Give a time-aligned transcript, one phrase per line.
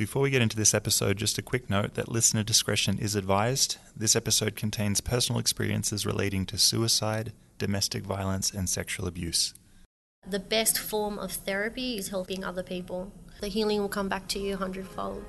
[0.00, 3.76] Before we get into this episode, just a quick note that listener discretion is advised.
[3.94, 9.52] This episode contains personal experiences relating to suicide, domestic violence, and sexual abuse.
[10.26, 13.12] The best form of therapy is helping other people.
[13.42, 15.22] The healing will come back to you a hundredfold.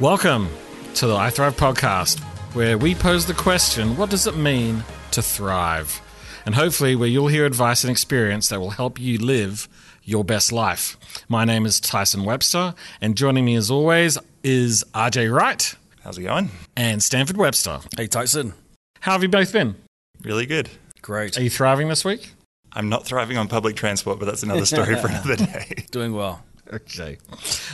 [0.00, 0.48] Welcome
[0.94, 2.18] to the iThrive podcast,
[2.54, 6.00] where we pose the question what does it mean to thrive?
[6.46, 9.68] And hopefully, where you'll hear advice and experience that will help you live
[10.06, 10.96] your best life.
[11.28, 16.22] My name is Tyson Webster, and joining me as always is RJ Wright How's it
[16.22, 16.50] going?
[16.76, 17.80] and Stanford Webster.
[17.96, 18.54] Hey Tyson.
[19.00, 19.74] How have you both been?
[20.22, 20.70] Really good.
[21.02, 21.36] Great.
[21.36, 22.32] Are you thriving this week?
[22.72, 25.86] I'm not thriving on public transport, but that's another story for another day.
[25.90, 26.44] Doing well.
[26.72, 27.18] Okay.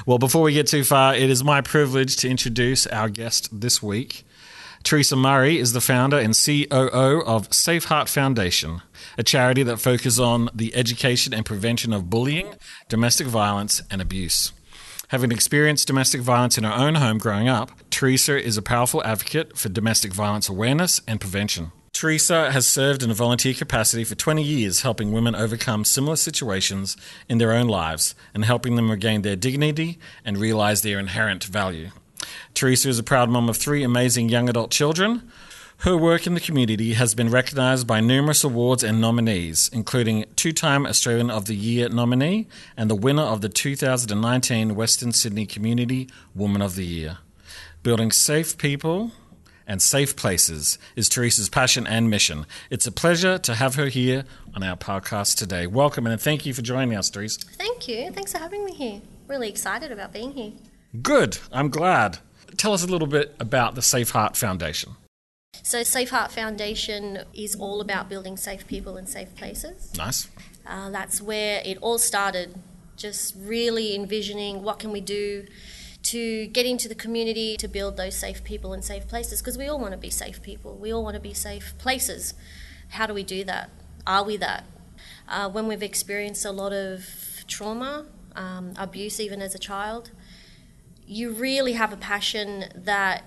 [0.06, 3.82] Well, before we get too far, it is my privilege to introduce our guest this
[3.82, 4.24] week.
[4.82, 8.82] Terrisa Murray is the founder and COO of Safeheart Foundation,
[9.16, 12.54] a charity that focuses on the education and prevention of bullying,
[12.88, 14.52] domestic violence, and abuse.
[15.08, 19.56] Having experienced domestic violence in her own home growing up, Terrisa is a powerful advocate
[19.56, 21.70] for domestic violence awareness and prevention.
[21.92, 26.96] Terrisa has served in a volunteer capacity for 20 years, helping women overcome similar situations
[27.28, 31.90] in their own lives and helping them regain their dignity and realize their inherent value.
[32.54, 35.30] Terrisa is a proud mom of three amazing young adult children.
[35.78, 40.52] Her work in the community has been recognised by numerous awards and nominees, including two
[40.52, 46.08] time Australian of the Year nominee and the winner of the 2019 Western Sydney Community
[46.36, 47.18] Woman of the Year.
[47.82, 49.10] Building safe people
[49.66, 52.46] and safe places is Terrisa's passion and mission.
[52.70, 55.66] It's a pleasure to have her here on our podcast today.
[55.66, 57.44] Welcome and thank you for joining us, Terrisa.
[57.56, 58.12] Thank you.
[58.12, 59.00] Thanks for having me here.
[59.26, 60.52] Really excited about being here.
[61.00, 62.18] Good, I'm glad.
[62.58, 64.96] Tell us a little bit about the Safeheart Foundation.
[65.62, 69.96] So, Safeheart Foundation is all about building safe people and safe places.
[69.96, 70.28] Nice.
[70.66, 72.56] Uh, that's where it all started.
[72.96, 75.46] Just really envisioning what can we do
[76.02, 79.68] to get into the community to build those safe people and safe places because we
[79.68, 80.76] all want to be safe people.
[80.76, 82.34] We all want to be safe places.
[82.90, 83.70] How do we do that?
[84.06, 84.64] Are we that?
[85.26, 87.06] Uh, when we've experienced a lot of
[87.46, 90.10] trauma, um, abuse, even as a child,
[91.06, 93.24] you really have a passion that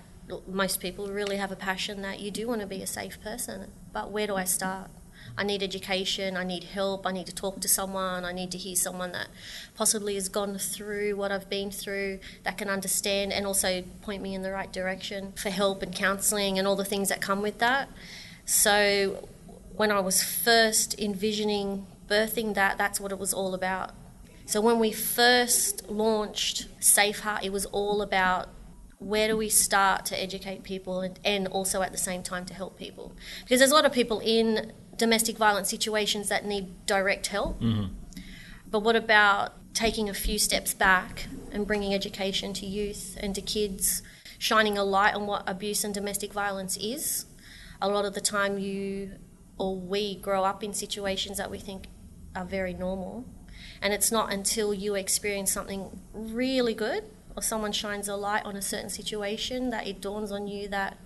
[0.48, 3.70] most people really have a passion that you do want to be a safe person.
[3.92, 4.90] But where do I start?
[5.38, 8.58] I need education, I need help, I need to talk to someone, I need to
[8.58, 9.28] hear someone that
[9.74, 14.34] possibly has gone through what I've been through that can understand and also point me
[14.34, 17.58] in the right direction for help and counselling and all the things that come with
[17.58, 17.88] that.
[18.44, 19.28] So
[19.74, 23.90] when I was first envisioning birthing that, that's what it was all about.
[24.46, 28.48] So when we first launched Safeheart, it was all about
[28.98, 32.54] where do we start to educate people and, and also at the same time to
[32.54, 33.12] help people.
[33.42, 37.60] Because there's a lot of people in domestic violence situations that need direct help.
[37.60, 37.92] Mm-hmm.
[38.70, 43.42] But what about taking a few steps back and bringing education to youth and to
[43.42, 44.00] kids
[44.38, 47.26] shining a light on what abuse and domestic violence is?
[47.82, 49.10] A lot of the time you
[49.58, 51.88] or we grow up in situations that we think
[52.34, 53.26] are very normal
[53.82, 57.04] and it's not until you experience something really good
[57.36, 60.96] or someone shines a light on a certain situation that it dawns on you that,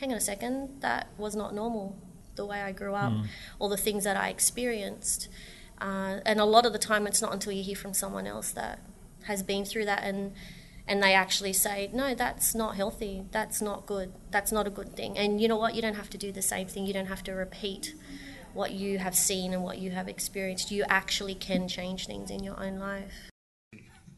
[0.00, 1.96] hang on a second, that was not normal
[2.36, 3.12] the way I grew up
[3.58, 5.28] or the things that I experienced.
[5.80, 8.50] Uh, and a lot of the time, it's not until you hear from someone else
[8.52, 8.80] that
[9.24, 10.32] has been through that and
[10.88, 13.24] and they actually say, no, that's not healthy.
[13.30, 14.10] That's not good.
[14.30, 15.18] That's not a good thing.
[15.18, 15.74] And you know what?
[15.74, 16.86] You don't have to do the same thing.
[16.86, 17.94] You don't have to repeat
[18.54, 20.70] what you have seen and what you have experienced.
[20.70, 23.12] You actually can change things in your own life.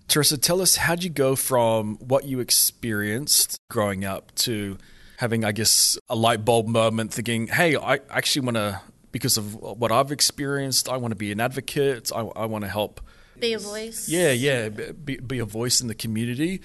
[0.08, 4.76] Terrisa, tell us how'd you go from what you experienced growing up to
[5.18, 8.80] having, I guess, a light bulb moment thinking, hey, I actually want to,
[9.12, 12.10] because of what I've experienced, I want to be an advocate.
[12.14, 13.00] I, I want to help.
[13.38, 14.08] Be a voice.
[14.08, 16.60] Yeah, yeah, be, be a voice in the community.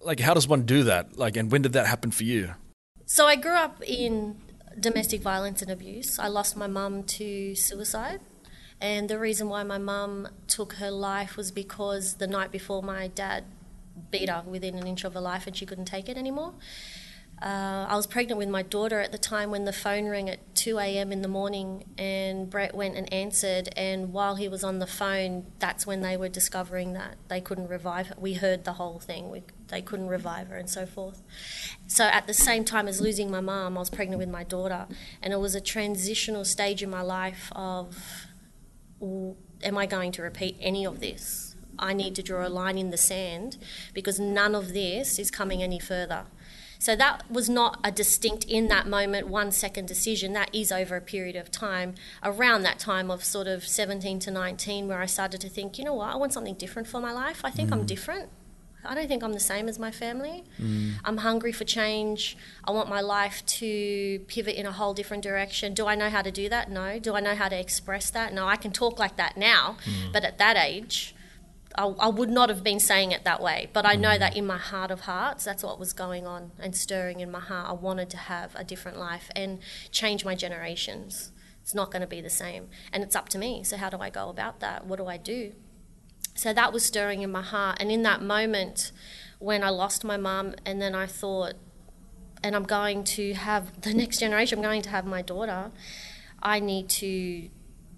[0.00, 1.18] Like, how does one do that?
[1.18, 2.54] Like, and when did that happen for you?
[3.06, 4.40] So I grew up in
[4.78, 6.18] domestic violence and abuse.
[6.18, 8.20] I lost my mum to suicide.
[8.80, 13.08] And the reason why my mum took her life was because the night before my
[13.08, 13.44] dad
[14.10, 16.54] beat her within an inch of her life and she couldn't take it anymore.
[17.42, 20.54] Uh, I was pregnant with my daughter at the time when the phone rang at
[20.54, 21.10] 2 a.m.
[21.10, 23.70] in the morning, and Brett went and answered.
[23.76, 27.68] And while he was on the phone, that's when they were discovering that they couldn't
[27.68, 28.14] revive her.
[28.18, 31.22] We heard the whole thing, we, they couldn't revive her, and so forth.
[31.86, 34.86] So, at the same time as losing my mum, I was pregnant with my daughter,
[35.22, 37.96] and it was a transitional stage in my life of
[39.00, 41.56] am I going to repeat any of this?
[41.78, 43.56] I need to draw a line in the sand
[43.94, 46.26] because none of this is coming any further.
[46.80, 50.32] So that was not a distinct in that moment one second decision.
[50.32, 54.30] That is over a period of time, around that time of sort of 17 to
[54.30, 57.12] 19, where I started to think, you know what, I want something different for my
[57.12, 57.42] life.
[57.44, 57.74] I think mm.
[57.74, 58.30] I'm different.
[58.82, 60.42] I don't think I'm the same as my family.
[60.58, 60.94] Mm.
[61.04, 62.38] I'm hungry for change.
[62.64, 65.74] I want my life to pivot in a whole different direction.
[65.74, 66.70] Do I know how to do that?
[66.70, 66.98] No.
[66.98, 68.32] Do I know how to express that?
[68.32, 68.46] No.
[68.46, 70.12] I can talk like that now, mm.
[70.14, 71.14] but at that age,
[71.80, 73.70] I, I, would not have been saying it that way.
[73.72, 74.18] But I know mm.
[74.18, 77.40] that in my heart of hearts, that's what was going on and stirring in my
[77.40, 77.70] heart.
[77.70, 79.60] I wanted to have a different life and
[79.90, 81.32] change my generations.
[81.62, 82.68] It's not going to be the same.
[82.92, 83.64] And it's up to me.
[83.64, 84.86] So, how do I go about that?
[84.86, 85.52] What do I do?
[86.34, 87.78] So that was stirring in my heart.
[87.80, 88.92] And in that moment,
[89.38, 91.54] when I lost my mum, and then I thought,
[92.42, 95.70] and I'm going to have the next generation, I'm going to have my daughter,
[96.42, 97.48] I need to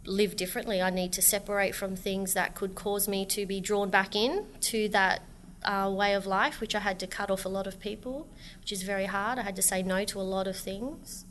[0.04, 0.82] live differently.
[0.82, 4.46] I need to separate from things that could cause me to be drawn back in
[4.62, 5.22] to that
[5.64, 8.26] uh, way of life, which I had to cut off a lot of people,
[8.60, 9.38] which is very hard.
[9.38, 11.24] I had to say no to a lot of things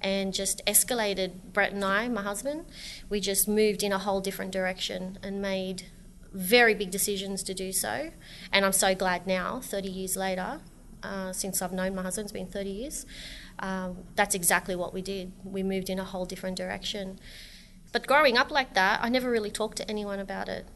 [0.00, 1.32] and just escalated.
[1.52, 2.66] Brett and I, my husband,
[3.08, 5.84] we just moved in a whole different direction and made
[6.32, 8.10] very big decisions to do so.
[8.52, 10.60] And I'm so glad now, 30 years later,
[11.02, 13.06] uh, since I've known my husband, it's been 30 years,
[13.60, 15.32] um, that's exactly what we did.
[15.44, 17.18] We moved in a whole different direction.
[17.92, 20.66] But growing up like that, I never really talked to anyone about it.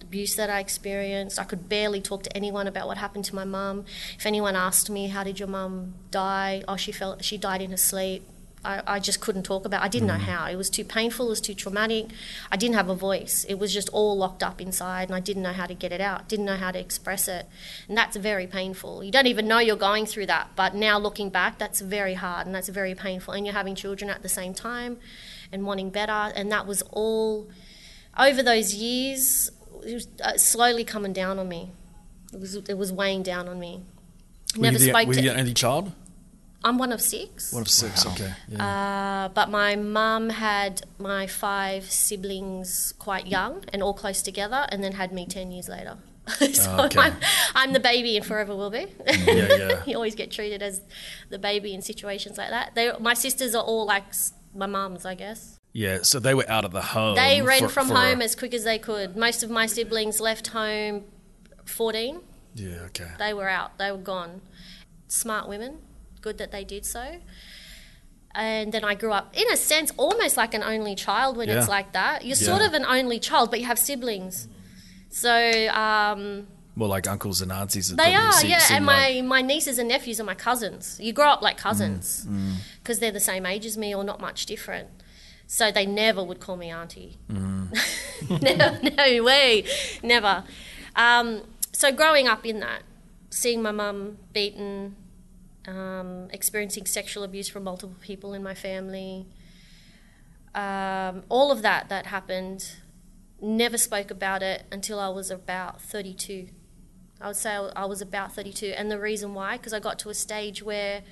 [0.00, 3.34] The abuse that I experienced, I could barely talk to anyone about what happened to
[3.34, 3.84] my mum.
[4.16, 7.70] If anyone asked me, "How did your mum die?" Oh, she felt she died in
[7.70, 8.26] her sleep.
[8.64, 9.82] I, I just couldn't talk about.
[9.82, 9.84] It.
[9.84, 10.18] I didn't mm.
[10.18, 10.46] know how.
[10.46, 11.26] It was too painful.
[11.26, 12.06] It was too traumatic.
[12.50, 13.46] I didn't have a voice.
[13.48, 16.00] It was just all locked up inside, and I didn't know how to get it
[16.00, 16.28] out.
[16.28, 17.46] Didn't know how to express it,
[17.88, 19.04] and that's very painful.
[19.04, 22.46] You don't even know you're going through that, but now looking back, that's very hard
[22.46, 23.32] and that's very painful.
[23.34, 24.98] And you're having children at the same time,
[25.52, 27.48] and wanting better, and that was all
[28.18, 29.50] over those years.
[29.86, 31.70] It was uh, slowly coming down on me.
[32.32, 33.82] It was it was weighing down on me.
[34.56, 35.22] Never were you the, spoke were to.
[35.22, 35.92] you the only child?
[36.64, 37.52] I'm one of six.
[37.52, 38.12] One of six, wow.
[38.12, 38.32] okay.
[38.48, 39.26] Yeah.
[39.26, 44.82] Uh, but my mum had my five siblings quite young and all close together, and
[44.82, 45.98] then had me 10 years later.
[46.28, 47.00] so oh, okay.
[47.00, 47.16] I'm,
[47.54, 48.86] I'm, the baby and forever will be.
[49.06, 49.82] Yeah, yeah.
[49.86, 50.82] you always get treated as
[51.30, 52.74] the baby in situations like that.
[52.74, 54.12] They, my sisters are all like
[54.54, 55.58] my mums, I guess.
[55.72, 57.14] Yeah, so they were out of the home.
[57.14, 58.24] They ran for, from for home a...
[58.24, 59.16] as quick as they could.
[59.16, 61.04] Most of my siblings left home
[61.64, 62.20] 14.
[62.54, 63.10] Yeah, okay.
[63.18, 64.40] They were out, they were gone.
[65.08, 65.78] Smart women
[66.20, 67.16] good that they did so.
[68.34, 71.58] And then I grew up, in a sense, almost like an only child when yeah.
[71.58, 72.24] it's like that.
[72.24, 72.46] You're yeah.
[72.46, 74.48] sort of an only child, but you have siblings.
[75.08, 76.46] So, um,
[76.78, 77.94] more like uncles and aunties.
[77.94, 78.58] They are, seem, yeah.
[78.60, 79.24] Seem and my, like...
[79.24, 80.98] my nieces and nephews are my cousins.
[81.02, 83.00] You grow up like cousins because mm, mm.
[83.00, 84.88] they're the same age as me or not much different.
[85.48, 87.18] So they never would call me auntie.
[87.30, 87.72] Mm.
[88.42, 89.64] no, no way,
[90.02, 90.44] never.
[90.94, 91.42] Um,
[91.72, 92.82] so growing up in that,
[93.30, 94.94] seeing my mum beaten,
[95.66, 99.26] um, experiencing sexual abuse from multiple people in my family.
[100.54, 102.76] Um, all of that that happened,
[103.40, 106.48] never spoke about it until I was about 32.
[107.20, 110.08] I would say I was about 32, and the reason why, because I got to
[110.10, 111.02] a stage where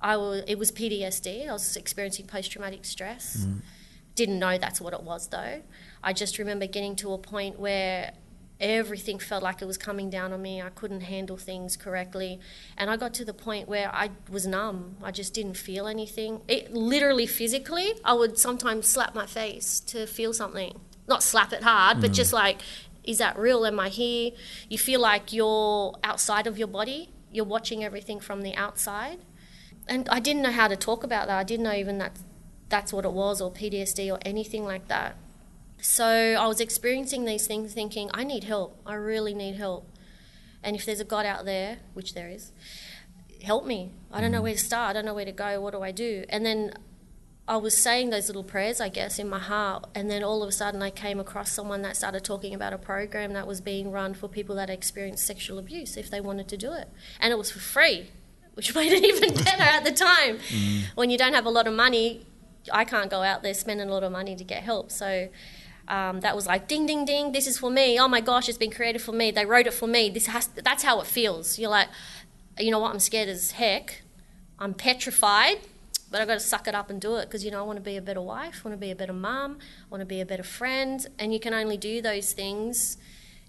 [0.00, 1.48] I was, it was PTSD.
[1.48, 3.46] I was experiencing post-traumatic stress.
[3.46, 3.62] Mm.
[4.14, 5.62] Didn't know that's what it was though.
[6.02, 8.12] I just remember getting to a point where
[8.60, 10.62] everything felt like it was coming down on me.
[10.62, 12.38] I couldn't handle things correctly.
[12.76, 14.96] And I got to the point where I was numb.
[15.02, 16.42] I just didn't feel anything.
[16.46, 20.80] It literally physically, I would sometimes slap my face to feel something.
[21.08, 22.00] Not slap it hard, mm.
[22.02, 22.60] but just like,
[23.04, 23.64] is that real?
[23.66, 24.32] Am I here?
[24.68, 27.10] You feel like you're outside of your body.
[27.30, 29.18] You're watching everything from the outside.
[29.86, 31.38] And I didn't know how to talk about that.
[31.38, 32.18] I didn't know even that
[32.68, 35.16] that's what it was or PTSD or anything like that.
[35.80, 38.80] So I was experiencing these things thinking, I need help.
[38.86, 39.86] I really need help.
[40.62, 42.52] And if there's a God out there, which there is,
[43.42, 43.92] help me.
[44.10, 44.44] I don't know mm.
[44.44, 44.90] where to start.
[44.90, 45.60] I don't know where to go.
[45.60, 46.24] What do I do?
[46.30, 46.72] And then
[47.46, 49.86] I was saying those little prayers, I guess, in my heart.
[49.94, 52.78] And then all of a sudden, I came across someone that started talking about a
[52.78, 56.56] program that was being run for people that experienced sexual abuse if they wanted to
[56.56, 56.88] do it.
[57.20, 58.10] And it was for free,
[58.54, 60.38] which made it even better at the time.
[60.38, 60.84] Mm.
[60.94, 62.24] When you don't have a lot of money,
[62.72, 64.90] I can't go out there spending a lot of money to get help.
[64.90, 65.28] So
[65.86, 68.56] um, that was like ding ding ding this is for me oh my gosh it's
[68.56, 71.58] been created for me they wrote it for me this has that's how it feels
[71.58, 71.88] you're like
[72.58, 74.00] you know what i'm scared as heck
[74.58, 75.58] i'm petrified
[76.14, 77.76] but i've got to suck it up and do it because you know i want
[77.76, 80.06] to be a better wife i want to be a better mom i want to
[80.06, 82.96] be a better friend and you can only do those things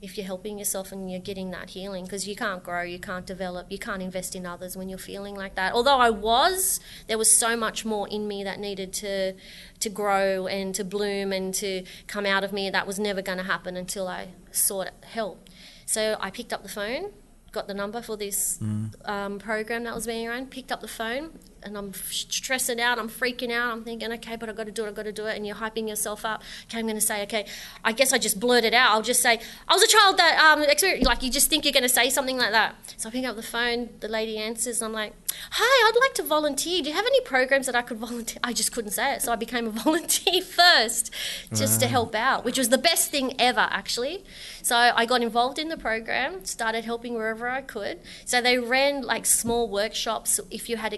[0.01, 3.25] if you're helping yourself and you're getting that healing because you can't grow, you can't
[3.25, 5.73] develop, you can't invest in others when you're feeling like that.
[5.73, 9.33] Although I was, there was so much more in me that needed to
[9.79, 12.69] to grow and to bloom and to come out of me.
[12.69, 15.49] That was never going to happen until I sought help.
[15.85, 17.11] So I picked up the phone,
[17.51, 18.59] got the number for this
[19.05, 23.09] um, program that was being run, picked up the phone, and I'm stressing out, I'm
[23.09, 25.25] freaking out, I'm thinking, okay, but I've got to do it, I've got to do
[25.25, 26.43] it, and you're hyping yourself up.
[26.65, 27.45] Okay, I'm going to say, okay,
[27.83, 28.91] I guess I just blurted out.
[28.91, 31.73] I'll just say, I was a child that, um, experience, like, you just think you're
[31.73, 32.75] going to say something like that.
[32.97, 35.13] So I pick up the phone, the lady answers, and I'm like,
[35.51, 36.81] hi, I'd like to volunteer.
[36.81, 38.39] Do you have any programs that I could volunteer?
[38.43, 41.11] I just couldn't say it, so I became a volunteer first,
[41.53, 44.23] just to help out, which was the best thing ever, actually.
[44.61, 47.99] So I got involved in the program, started helping wherever I could.
[48.25, 50.93] So they ran like small workshops if you had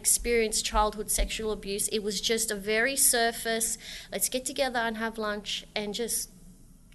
[0.61, 1.87] childhood sexual abuse.
[1.89, 3.77] It was just a very surface,
[4.11, 6.29] let's get together and have lunch and just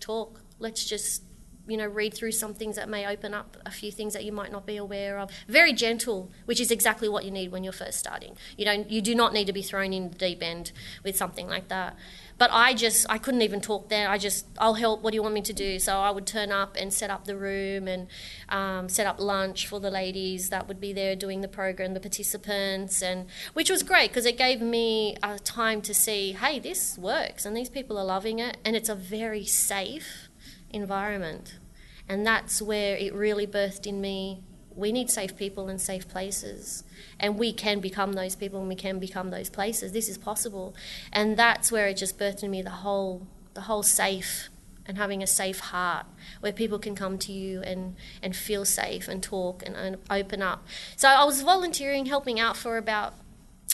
[0.00, 0.40] talk.
[0.58, 1.22] Let's just
[1.68, 4.32] you know read through some things that may open up a few things that you
[4.32, 7.72] might not be aware of very gentle which is exactly what you need when you're
[7.72, 10.72] first starting you don't you do not need to be thrown in the deep end
[11.04, 11.96] with something like that
[12.42, 14.10] but I just I couldn't even talk then.
[14.10, 15.00] I just I'll help.
[15.02, 15.78] What do you want me to do?
[15.78, 18.08] So I would turn up and set up the room and
[18.48, 22.00] um, set up lunch for the ladies that would be there doing the program, the
[22.00, 26.98] participants, and which was great because it gave me a time to see, hey, this
[26.98, 30.28] works and these people are loving it, and it's a very safe
[30.70, 31.60] environment,
[32.08, 34.42] and that's where it really birthed in me.
[34.76, 36.84] We need safe people and safe places
[37.18, 39.92] and we can become those people and we can become those places.
[39.92, 40.74] This is possible,
[41.12, 44.48] and that's where it just birthed in me the whole the whole safe
[44.86, 46.06] and having a safe heart
[46.40, 50.42] where people can come to you and, and feel safe and talk and, and open
[50.42, 50.66] up.
[50.96, 53.14] So I was volunteering, helping out for about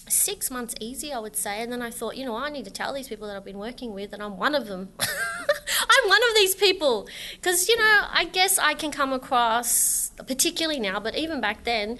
[0.06, 1.62] six months easy, I would say.
[1.62, 3.58] And then I thought, you know, I need to tell these people that I've been
[3.58, 4.90] working with, and I'm one of them.
[5.00, 7.08] I'm one of these people.
[7.36, 11.98] Because, you know, I guess I can come across, particularly now, but even back then,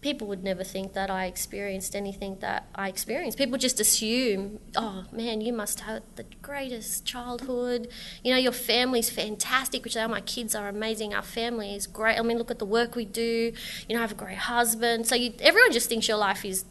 [0.00, 3.36] people would never think that I experienced anything that I experienced.
[3.36, 7.88] People just assume, oh man, you must have the greatest childhood.
[8.22, 10.08] You know, your family's fantastic, which they are.
[10.08, 11.14] My kids are amazing.
[11.14, 12.18] Our family is great.
[12.18, 13.52] I mean, look at the work we do.
[13.88, 15.06] You know, I have a great husband.
[15.06, 16.64] So you, everyone just thinks your life is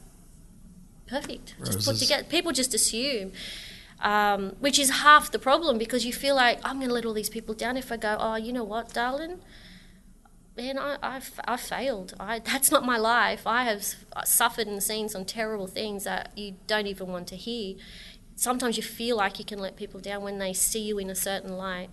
[1.07, 2.23] perfect, just put together.
[2.23, 3.31] People just assume.
[3.99, 7.13] Um, which is half the problem because you feel like I'm going to let all
[7.15, 9.39] these people down if I go, oh, you know what, darling,
[10.57, 12.15] man, I, I've, I've failed.
[12.19, 13.45] I, that's not my life.
[13.45, 13.85] I have
[14.25, 17.75] suffered and seen some terrible things that you don't even want to hear.
[18.35, 21.15] Sometimes you feel like you can let people down when they see you in a
[21.15, 21.89] certain light.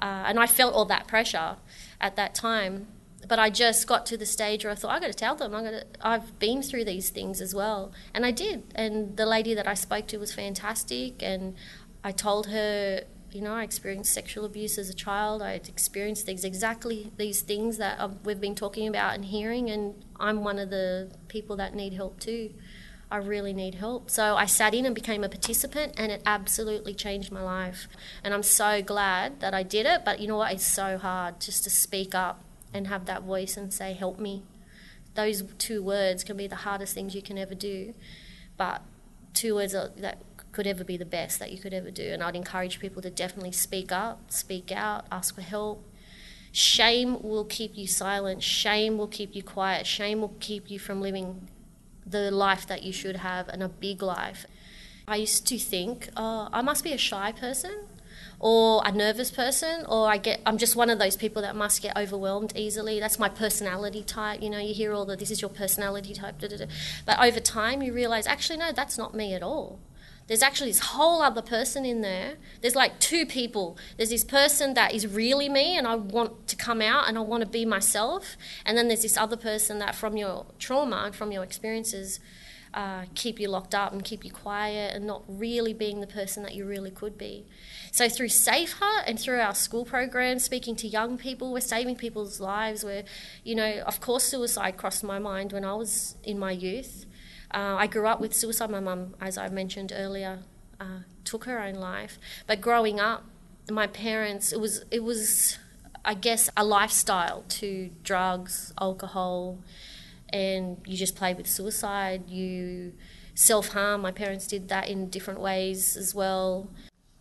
[0.00, 1.56] Uh, and I felt all that pressure
[2.00, 2.86] at that time.
[3.26, 5.54] But I just got to the stage where I thought, I've got to tell them.
[5.54, 7.92] I got to, I've been through these things as well.
[8.12, 8.64] And I did.
[8.74, 11.22] And the lady that I spoke to was fantastic.
[11.22, 11.54] And
[12.02, 13.04] I told her
[13.34, 15.42] you know, I experienced sexual abuse as a child.
[15.42, 20.04] I experienced these exactly these things that uh, we've been talking about and hearing, and
[20.20, 22.54] I'm one of the people that need help too.
[23.10, 24.08] I really need help.
[24.08, 27.88] So I sat in and became a participant, and it absolutely changed my life.
[28.22, 30.04] And I'm so glad that I did it.
[30.04, 30.52] But you know what?
[30.52, 34.44] It's so hard just to speak up and have that voice and say, "Help me."
[35.16, 37.94] Those two words can be the hardest things you can ever do,
[38.56, 38.82] but
[39.32, 40.18] two words that
[40.54, 42.04] could ever be the best that you could ever do.
[42.04, 45.84] And I'd encourage people to definitely speak up, speak out, ask for help.
[46.52, 48.42] Shame will keep you silent.
[48.42, 49.86] Shame will keep you quiet.
[49.86, 51.48] Shame will keep you from living
[52.06, 54.46] the life that you should have and a big life.
[55.08, 57.74] I used to think, oh, I must be a shy person
[58.38, 61.82] or a nervous person or I get I'm just one of those people that must
[61.82, 63.00] get overwhelmed easily.
[63.00, 64.40] That's my personality type.
[64.40, 66.38] You know, you hear all the this is your personality type.
[66.38, 66.66] Da, da, da.
[67.04, 69.80] But over time you realize actually no, that's not me at all
[70.26, 72.36] there's actually this whole other person in there.
[72.62, 73.76] There's like two people.
[73.96, 77.20] There's this person that is really me and I want to come out and I
[77.20, 78.36] want to be myself.
[78.64, 82.20] And then there's this other person that, from your trauma and from your experiences,
[82.72, 86.42] uh, keep you locked up and keep you quiet and not really being the person
[86.42, 87.46] that you really could be.
[87.92, 92.40] So through Safeheart and through our school programs, speaking to young people, we're saving people's
[92.40, 92.82] lives.
[92.82, 93.04] Where,
[93.44, 97.06] you know, of course, suicide crossed my mind when I was in my youth.
[97.54, 98.68] Uh, I grew up with suicide.
[98.70, 100.40] My mum, as I mentioned earlier,
[100.80, 102.18] uh, took her own life.
[102.48, 103.24] But growing up,
[103.70, 105.58] my parents, it was it was,
[106.04, 109.60] I guess, a lifestyle to drugs, alcohol,
[110.30, 112.28] and you just played with suicide.
[112.28, 112.92] You
[113.34, 114.02] self harm.
[114.02, 116.68] My parents did that in different ways as well.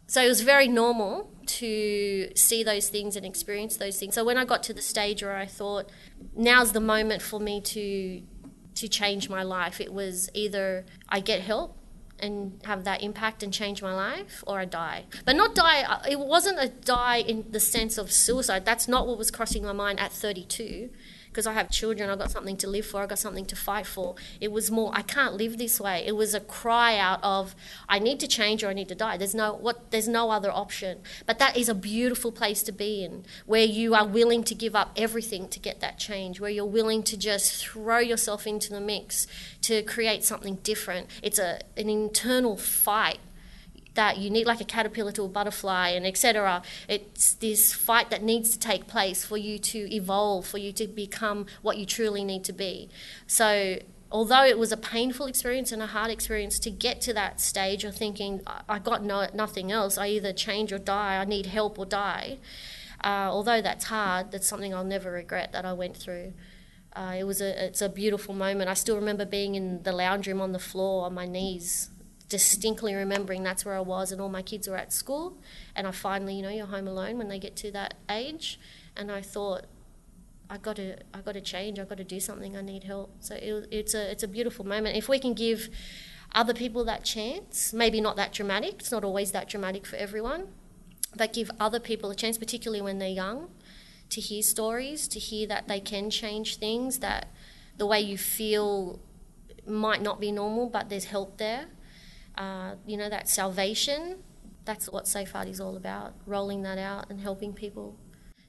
[0.07, 4.15] So it was very normal to see those things and experience those things.
[4.15, 5.89] So when I got to the stage where I thought,
[6.35, 8.21] now's the moment for me to
[8.75, 9.79] to change my life.
[9.79, 11.77] It was either I get help
[12.19, 15.05] and have that impact and change my life or I die.
[15.25, 18.65] But not die, uh, it wasn't a die in the sense of suicide.
[18.65, 20.89] That's not what was crossing my mind at 32.
[21.33, 23.87] Because I have children, I've got something to live for, I've got something to fight
[23.87, 24.13] for.
[24.39, 26.03] It was more, I can't live this way.
[26.05, 27.55] It was a cry out of,
[27.89, 29.17] I need to change or I need to die.
[29.17, 30.99] There's no what there's no other option.
[31.25, 34.75] But that is a beautiful place to be in, where you are willing to give
[34.75, 38.79] up everything to get that change, where you're willing to just throw yourself into the
[38.79, 39.25] mix
[39.63, 41.07] to create something different.
[41.23, 43.17] It's a an internal fight
[43.95, 48.23] that you need like a caterpillar to a butterfly and etc it's this fight that
[48.23, 52.23] needs to take place for you to evolve for you to become what you truly
[52.23, 52.89] need to be.
[53.27, 53.79] So
[54.11, 57.83] although it was a painful experience and a hard experience to get to that stage
[57.83, 59.97] of thinking i got no, nothing else.
[59.97, 61.17] I either change or die.
[61.17, 62.37] I need help or die
[63.03, 66.33] uh, although that's hard that's something i'll never regret that i went through.
[66.95, 68.69] Uh, it was a it's a beautiful moment.
[68.69, 71.89] I still remember being in the lounge room on the floor on my knees,
[72.33, 75.37] distinctly remembering that's where I was, and all my kids were at school.
[75.75, 78.59] And I finally, you know, you're home alone when they get to that age,
[78.97, 79.65] and I thought,
[80.49, 81.77] I got to I got to change.
[81.77, 82.57] I got to do something.
[82.57, 83.11] I need help.
[83.19, 84.97] So it, it's a it's a beautiful moment.
[84.97, 85.69] If we can give
[86.33, 88.75] other people that chance, maybe not that dramatic.
[88.79, 90.47] It's not always that dramatic for everyone,
[91.15, 93.49] but give other people a chance, particularly when they're young
[94.09, 97.27] to hear stories, to hear that they can change things, that
[97.77, 98.99] the way you feel
[99.67, 101.67] might not be normal, but there's help there.
[102.35, 104.17] Uh, you know, that salvation,
[104.65, 107.97] that's what Safeheart is all about, rolling that out and helping people.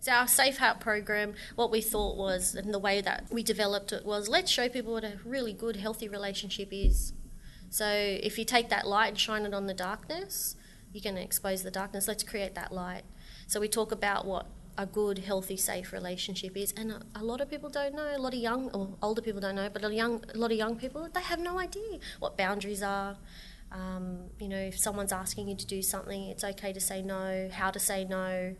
[0.01, 4.05] So, our Safeheart program, what we thought was, and the way that we developed it
[4.05, 7.15] was let's show people what a really good, healthy relationship is.
[7.71, 10.57] So, if you take that light and shine it on the darkness,
[10.93, 12.07] you're going to expose the darkness.
[12.07, 13.05] Let's create that light.
[13.47, 16.73] So, we talk about what a good, healthy, safe relationship is.
[16.77, 18.13] And a, a, lot of people don't know.
[18.15, 20.59] A lot of young or older people don't know, but a young, a lot of
[20.59, 23.17] young people they have no idea what boundaries are.
[23.75, 27.49] Um, you know, if someone's asking you to do something, it's okay to say no.
[27.53, 28.55] How to say no.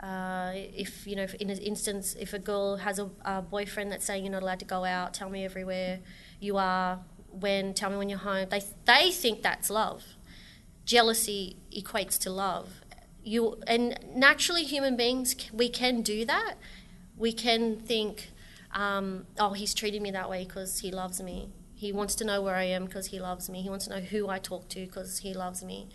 [0.00, 4.04] Uh, if you know, in an instance, if a girl has a, a boyfriend that's
[4.04, 6.00] saying you're not allowed to go out, tell me everywhere
[6.40, 7.00] you are.
[7.30, 8.48] When tell me when you're home.
[8.50, 10.04] They they think that's love.
[10.84, 12.68] Jealousy equates to love
[13.24, 16.54] you and naturally human beings we can do that
[17.16, 18.30] we can think
[18.74, 21.48] um, oh he's treating me that way because he loves me
[21.82, 24.00] he wants to know where i am because he loves me he wants to know
[24.00, 25.88] who i talk to because he loves me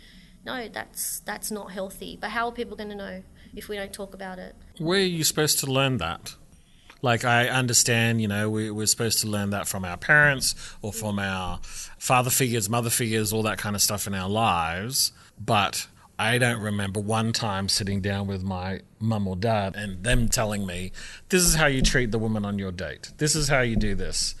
[0.44, 3.22] no that's that's not healthy but how are people going to know
[3.56, 6.36] if we don't talk about it where are you supposed to learn that
[7.00, 10.92] like I understand, you know, we, we're supposed to learn that from our parents or
[10.92, 15.12] from our father figures, mother figures, all that kind of stuff in our lives.
[15.38, 15.86] But
[16.18, 20.66] I don't remember one time sitting down with my mum or dad and them telling
[20.66, 20.90] me,
[21.28, 23.12] this is how you treat the woman on your date.
[23.18, 24.34] This is how you do this.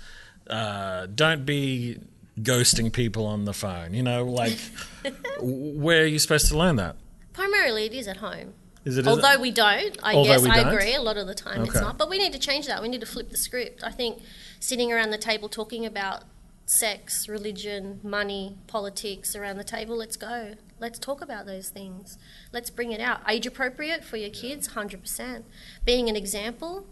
[0.48, 1.98] Uh, don't be
[2.40, 3.94] ghosting people on the phone.
[3.94, 4.58] You know, like,
[5.40, 6.96] where are you supposed to learn that?
[7.32, 8.54] Primarily, it is at home.
[8.84, 9.06] Is it?
[9.06, 9.40] Although is it?
[9.40, 10.72] we don't, I Although guess I don't?
[10.72, 10.94] agree.
[10.94, 11.98] A lot of the time, it's not.
[11.98, 12.80] But we need to change that.
[12.80, 13.82] We need to flip the script.
[13.84, 14.22] I think
[14.60, 16.22] sitting around the table talking about
[16.64, 19.96] sex, religion, money, politics around the table.
[19.96, 20.54] Let's go.
[20.80, 22.18] Let's talk about those things.
[22.52, 23.20] Let's bring it out.
[23.28, 25.44] Age appropriate for your kids, hundred percent.
[25.84, 26.86] Being an example,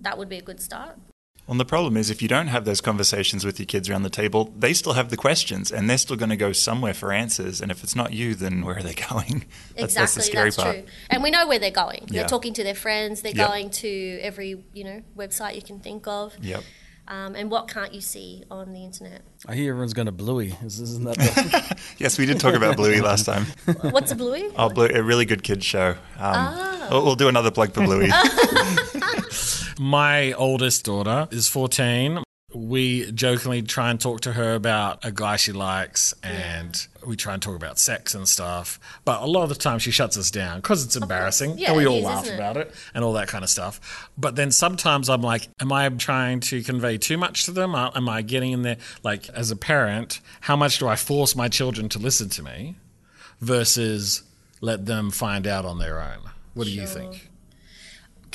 [0.00, 0.98] that would be a good start.
[1.46, 4.10] Well, the problem is if you don't have those conversations with your kids around the
[4.10, 7.60] table, they still have the questions and they're still going to go somewhere for answers.
[7.60, 9.44] And if it's not you, then where are they going?
[9.76, 10.76] That's, that's the exactly, scary that's, part.
[10.78, 10.84] true.
[11.08, 12.06] And we know where they're going.
[12.08, 12.22] Yeah.
[12.22, 13.22] They're talking to their friends.
[13.22, 13.48] They're Yep.
[13.48, 16.34] going to every you know website you can think of.
[16.42, 16.64] Yep.
[17.08, 19.22] Um, and what can't you see on the internet?
[19.46, 20.56] I hear everyone's going to Bluey.
[20.64, 23.44] Is- Isn't that the, Yes, we did talk about Bluey last time.
[23.90, 24.50] What's a bluey?
[24.56, 25.90] Oh, Blue, a really good kids show.
[25.90, 26.88] Um, Ah.
[26.90, 28.10] we'll, we'll do another plug for Bluey.
[29.78, 32.22] My oldest daughter is 14.
[32.56, 37.34] We jokingly try and talk to her about a guy she likes and we try
[37.34, 38.80] and talk about sex and stuff.
[39.04, 41.76] But a lot of the time she shuts us down because it's embarrassing Yeah, and
[41.76, 42.34] we all is, laugh it?
[42.34, 44.08] about it and all that kind of stuff.
[44.16, 47.74] But then sometimes I'm like, am I trying to convey too much to them?
[47.74, 48.78] Am I getting in there?
[49.02, 52.76] Like, as a parent, how much do I force my children to listen to me
[53.40, 54.22] versus
[54.60, 56.30] let them find out on their own?
[56.54, 57.28] What do you think?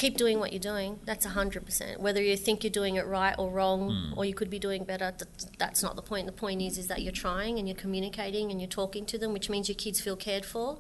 [0.02, 1.00] Keep doing what you're doing.
[1.06, 2.00] That's 100%.
[2.00, 4.18] Whether you think you're doing it right or wrong, Hmm.
[4.18, 5.14] or you could be doing better,
[5.62, 6.26] that's not the point.
[6.26, 9.32] The point is, is that you're trying and you're communicating and you're talking to them,
[9.34, 10.80] which means your kids feel cared for,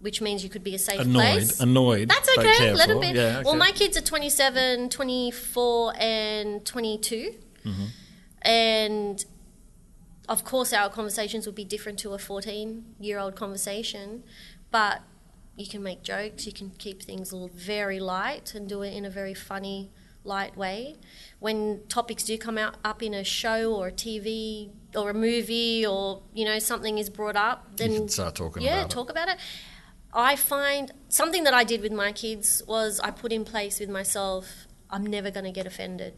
[0.00, 1.60] which means you could be a safe Annoyed, place.
[1.60, 2.08] annoyed.
[2.08, 2.72] That's okay.
[2.74, 3.08] Let them be.
[3.08, 7.34] Yeah, Well, my kids are 27, 24, and 22.
[7.64, 7.84] Mm-hmm.
[8.42, 9.24] And
[10.28, 14.24] of course, our conversations would be different to a 14 year old conversation,
[14.70, 15.02] but
[15.56, 19.10] you can make jokes, you can keep things very light and do it in a
[19.10, 19.90] very funny,
[20.24, 20.96] light way.
[21.38, 25.86] When topics do come out up in a show or a TV or a movie
[25.86, 28.94] or you know something is brought up, then can start talking yeah, about it.
[28.94, 29.36] talk about it.
[30.12, 33.90] I find something that I did with my kids was I put in place with
[33.90, 34.66] myself.
[34.88, 36.14] I'm never going to get offended.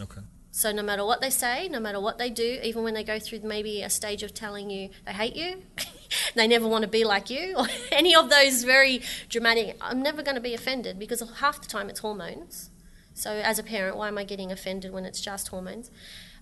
[0.00, 0.20] Okay.
[0.50, 3.18] So no matter what they say, no matter what they do, even when they go
[3.18, 5.62] through maybe a stage of telling you they hate you,
[6.34, 10.22] they never want to be like you, or any of those very dramatic, I'm never
[10.22, 12.70] going to be offended because half the time it's hormones.
[13.14, 15.90] So as a parent, why am I getting offended when it's just hormones?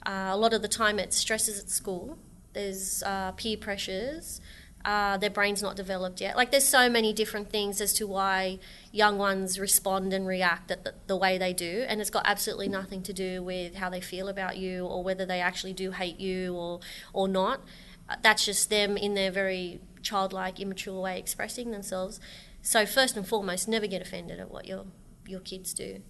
[0.04, 2.18] Uh, a lot of the time it's stresses at school.
[2.52, 4.40] There's uh, peer pressures.
[4.84, 6.36] Uh, their brain's not developed yet.
[6.36, 8.58] Like there's so many different things as to why
[8.92, 13.02] young ones respond and react the, the, way they do, and it's got absolutely nothing
[13.04, 16.54] to do with how they feel about you or whether they actually do hate you
[16.54, 16.80] or
[17.14, 17.60] or not.
[18.08, 22.20] Uh, that's just them in their very childlike, immature way expressing themselves.
[22.62, 24.84] So first and foremost, never get offended at what your
[25.26, 26.02] your kids do.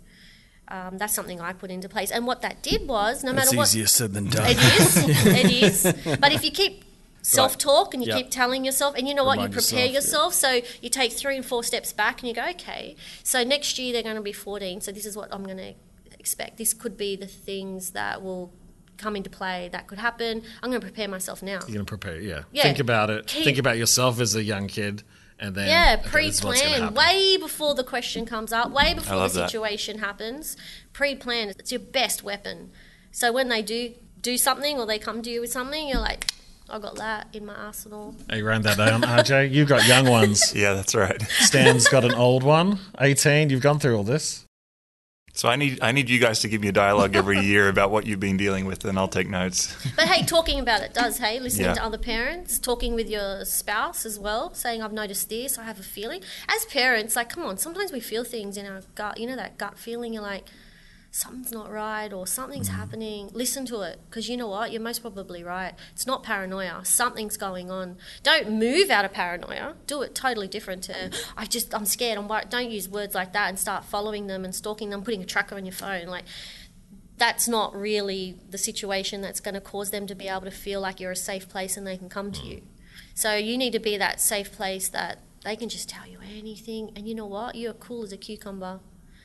[0.69, 2.11] Um, that's something I put into place.
[2.11, 4.47] And what that did was, no That's matter what, easier said than done.
[4.49, 5.51] it is, it
[6.07, 6.17] is.
[6.19, 6.85] But if you keep
[7.23, 8.17] self talk and you Yep.
[8.17, 10.35] keep telling yourself, and you know what, you prepare yourself, yourself.
[10.35, 12.97] So you take three and four steps back, and you go, okay.
[13.23, 14.81] So next year they're going to be fourteen.
[14.81, 15.75] So this is what I'm going to
[16.19, 16.57] expect.
[16.57, 18.51] This could be the things that will
[18.97, 19.69] come into play.
[19.73, 20.43] That could happen.
[20.63, 21.61] I'm going to prepare myself now.
[21.67, 22.21] You're gonna prepare.
[22.21, 22.43] Yeah.
[22.53, 22.63] Yeah.
[22.63, 23.27] Think about it.
[23.27, 25.03] Keep- Think about yourself as a young kid,
[25.39, 28.71] and then Yeah, okay, this is what's gonna pre-plan way before the question comes up,
[28.71, 29.49] way before the love that.
[29.51, 30.57] situation happens.
[30.93, 32.71] Pre-plan, it's your best weapon.
[33.11, 36.31] So when they do do something or they come to you with something, you're like,
[36.71, 38.15] I've got that in my arsenal.
[38.31, 39.51] Hey, you ran that down, RJ.
[39.53, 40.55] You've got young ones.
[40.57, 41.21] Yeah, that's right.
[41.41, 43.51] Stan's got an old one, 18.
[43.51, 44.47] You've gone through all this.
[45.37, 47.91] So I need I need you guys to give me a dialogue every year about
[47.91, 49.75] what you've been dealing with, and I'll take notes.
[49.97, 51.75] But hey, talking about it does, hey, listening Yeah.
[51.75, 55.81] to other parents, talking with your spouse as well, saying, I've noticed this, I have
[55.81, 56.23] a feeling.
[56.49, 59.59] As parents, like, come on, sometimes we feel things in our gut, you know, that
[59.59, 60.45] gut feeling, you're like,
[61.15, 62.75] something's not right or something's mm.
[62.75, 63.31] happening.
[63.33, 64.73] Listen to it, because you know what?
[64.73, 65.73] You're most probably right.
[65.93, 67.99] It's not paranoia, something's going on.
[68.25, 72.27] Don't move out of paranoia, do it totally different to, I just, I'm scared, I'm
[72.27, 72.49] worried.
[72.49, 75.55] Don't use words like that and start following them and stalking them, putting a tracker
[75.55, 76.09] on your phone.
[76.09, 76.25] Like,
[77.17, 80.81] that's not really the situation that's going to cause them to be able to feel
[80.81, 82.47] like you're a safe place and they can come to mm.
[82.47, 82.63] you.
[83.15, 86.91] So you need to be that safe place that they can just tell you anything.
[86.97, 87.55] And you know what?
[87.55, 88.81] You're cool as a cucumber.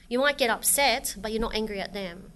[0.09, 2.31] You might get upset, but you're not angry at them.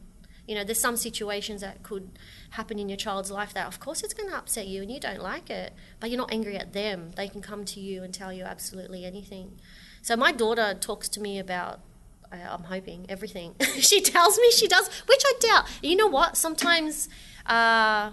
[0.47, 2.09] You know, there's some situations that could
[2.51, 4.99] happen in your child's life that, of course, it's going to upset you and you
[4.99, 7.11] don't like it, but you're not angry at them.
[7.15, 9.57] They can come to you and tell you absolutely anything.
[10.01, 11.79] So my daughter talks to me about
[12.31, 13.55] I- I'm hoping everything.
[13.79, 15.65] she tells me she does, which I doubt.
[15.81, 16.35] You know what?
[16.35, 17.07] Sometimes
[17.45, 18.11] uh,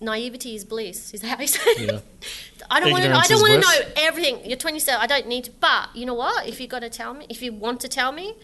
[0.00, 1.14] naivety is bliss.
[1.14, 1.70] Is that how you say?
[1.70, 1.92] it?
[1.92, 1.98] Yeah.
[2.70, 3.12] I don't want to.
[3.12, 4.44] I don't want to know everything.
[4.44, 5.00] You're 27.
[5.00, 5.50] I don't need to.
[5.52, 6.46] But you know what?
[6.46, 8.34] If you got to tell me, if you want to tell me,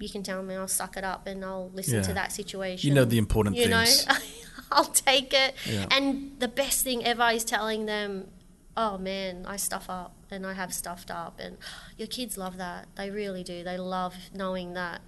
[0.00, 0.54] you can tell me.
[0.54, 2.02] I'll suck it up and I'll listen Yeah.
[2.02, 2.88] to that situation.
[2.88, 4.06] You know the important you things.
[4.06, 4.18] You know,
[4.72, 5.54] I'll take it.
[5.66, 5.86] Yeah.
[5.90, 8.28] And the best thing ever is telling them,
[8.76, 11.58] "Oh man, I stuff up and I have stuffed up." And
[11.96, 12.88] your kids love that.
[12.96, 13.62] They really do.
[13.62, 15.02] They love knowing that.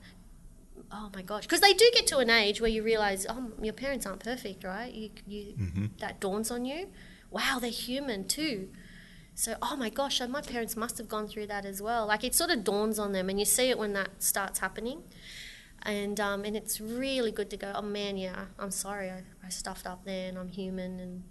[0.91, 3.73] Oh my gosh, because they do get to an age where you realize, oh, your
[3.73, 4.93] parents aren't perfect, right?
[4.93, 5.87] You, you mm-hmm.
[6.01, 6.89] that dawns on you.
[7.31, 8.69] Wow, they're human too.
[9.35, 12.07] So, oh my gosh, my parents must have gone through that as well.
[12.07, 15.03] Like it sort of dawns on them, and you see it when that starts happening.
[15.85, 17.73] And um, and it's really good to go.
[17.75, 21.25] Oh man, yeah, I'm sorry, I, I stuffed up there, and I'm human, and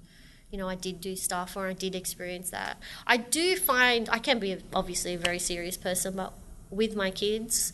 [0.49, 2.77] you know I did do stuff, or I did experience that.
[3.07, 6.33] I do find I can be obviously a very serious person, but
[6.69, 7.71] with my kids,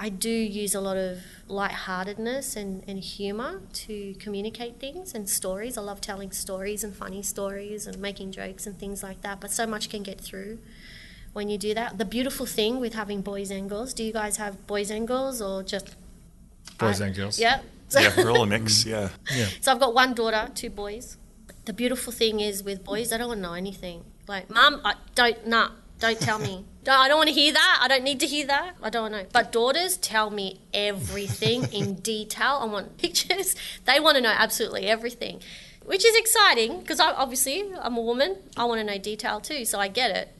[0.00, 5.76] I do use a lot of lightheartedness and, and humour to communicate things and stories.
[5.76, 9.50] I love telling stories and funny stories and making jokes and things like that, but
[9.50, 10.58] so much can get through
[11.34, 11.98] when you do that.
[11.98, 15.42] The beautiful thing with having boys and girls, do you guys have boys and girls
[15.42, 15.94] or just.
[16.78, 17.38] Boys I- and girls.
[17.38, 17.60] Yeah.
[17.92, 18.86] yeah, we're all a mix.
[18.86, 19.10] Yeah.
[19.36, 19.48] yeah.
[19.60, 21.18] So I've got one daughter, two boys.
[21.66, 24.04] The beautiful thing is with boys, they don't want to know anything.
[24.26, 26.64] Like, mum, I don't, nah, don't tell me.
[26.86, 27.78] I don't want to hear that.
[27.82, 28.76] I don't need to hear that.
[28.82, 29.24] I don't know.
[29.32, 32.58] But daughters tell me everything in detail.
[32.62, 33.54] I want pictures.
[33.84, 35.40] They want to know absolutely everything,
[35.84, 38.36] which is exciting because I, obviously I'm a woman.
[38.56, 40.34] I want to know detail too, so I get it.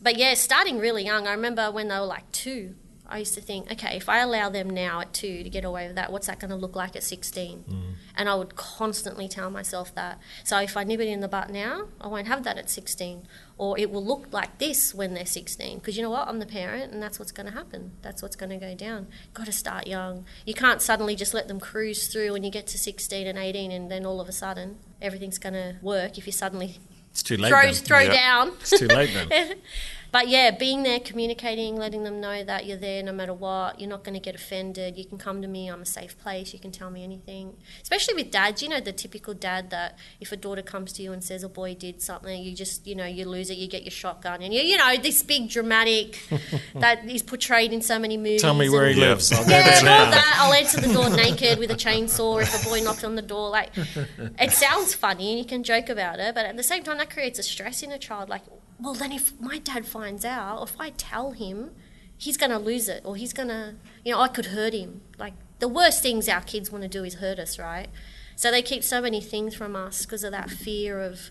[0.00, 2.74] But yeah, starting really young, I remember when they were like two,
[3.08, 5.86] I used to think, okay, if I allow them now at two to get away
[5.86, 7.64] with that, what's that going to look like at 16?
[7.68, 7.82] Mm.
[8.16, 10.18] And I would constantly tell myself that.
[10.44, 13.26] So if I nib it in the butt now, I won't have that at 16.
[13.58, 15.78] Or it will look like this when they're 16.
[15.78, 16.28] Because you know what?
[16.28, 17.92] I'm the parent, and that's what's going to happen.
[18.02, 19.06] That's what's going to go down.
[19.32, 20.26] Got to start young.
[20.44, 23.70] You can't suddenly just let them cruise through when you get to 16 and 18,
[23.72, 26.76] and then all of a sudden everything's going to work if you suddenly
[27.12, 27.48] It's too late.
[27.48, 27.72] throw, then.
[27.74, 28.48] throw down.
[28.60, 29.56] It's too late then.
[30.16, 33.78] but yeah, being there, communicating, letting them know that you're there no matter what.
[33.78, 34.96] You're not going to get offended.
[34.96, 35.68] You can come to me.
[35.68, 36.54] I'm a safe place.
[36.54, 37.54] You can tell me anything.
[37.82, 41.12] Especially with dads, you know, the typical dad that if a daughter comes to you
[41.12, 43.58] and says a boy did something, you just, you know, you lose it.
[43.58, 46.18] You get your shotgun, and you, you know, this big dramatic
[46.76, 48.40] that is portrayed in so many movies.
[48.40, 49.30] Tell me where he lives.
[49.32, 50.10] I'll yeah, there all now.
[50.12, 50.38] that.
[50.40, 53.50] I'll answer the door naked with a chainsaw if a boy knocks on the door.
[53.50, 56.96] Like, it sounds funny and you can joke about it, but at the same time,
[56.96, 58.30] that creates a stress in a child.
[58.30, 58.44] Like,
[58.78, 61.70] well, then if my dad finds out, or if I tell him,
[62.16, 65.02] he's going to lose it, or he's going to, you know, I could hurt him.
[65.18, 67.88] Like, the worst things our kids want to do is hurt us, right?
[68.34, 71.30] So they keep so many things from us because of that fear of,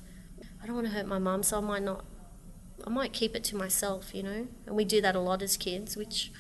[0.62, 2.04] I don't want to hurt my mum, so I might not,
[2.86, 4.48] I might keep it to myself, you know?
[4.66, 6.32] And we do that a lot as kids, which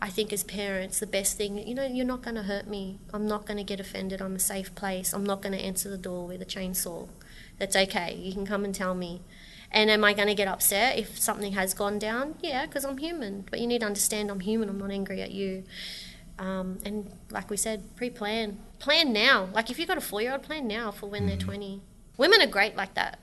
[0.00, 2.98] I think as parents, the best thing, you know, you're not going to hurt me.
[3.12, 4.22] I'm not going to get offended.
[4.22, 5.12] I'm a safe place.
[5.12, 7.08] I'm not going to answer the door with a chainsaw.
[7.58, 8.14] That's okay.
[8.14, 9.22] You can come and tell me.
[9.70, 12.36] And am I going to get upset if something has gone down?
[12.40, 13.44] Yeah, because I'm human.
[13.50, 14.68] But you need to understand I'm human.
[14.68, 15.64] I'm not angry at you.
[16.38, 18.58] Um, and like we said, pre-plan.
[18.78, 19.48] Plan now.
[19.52, 21.82] Like if you've got a four-year-old, plan now for when they're 20.
[22.16, 23.18] Women are great like that.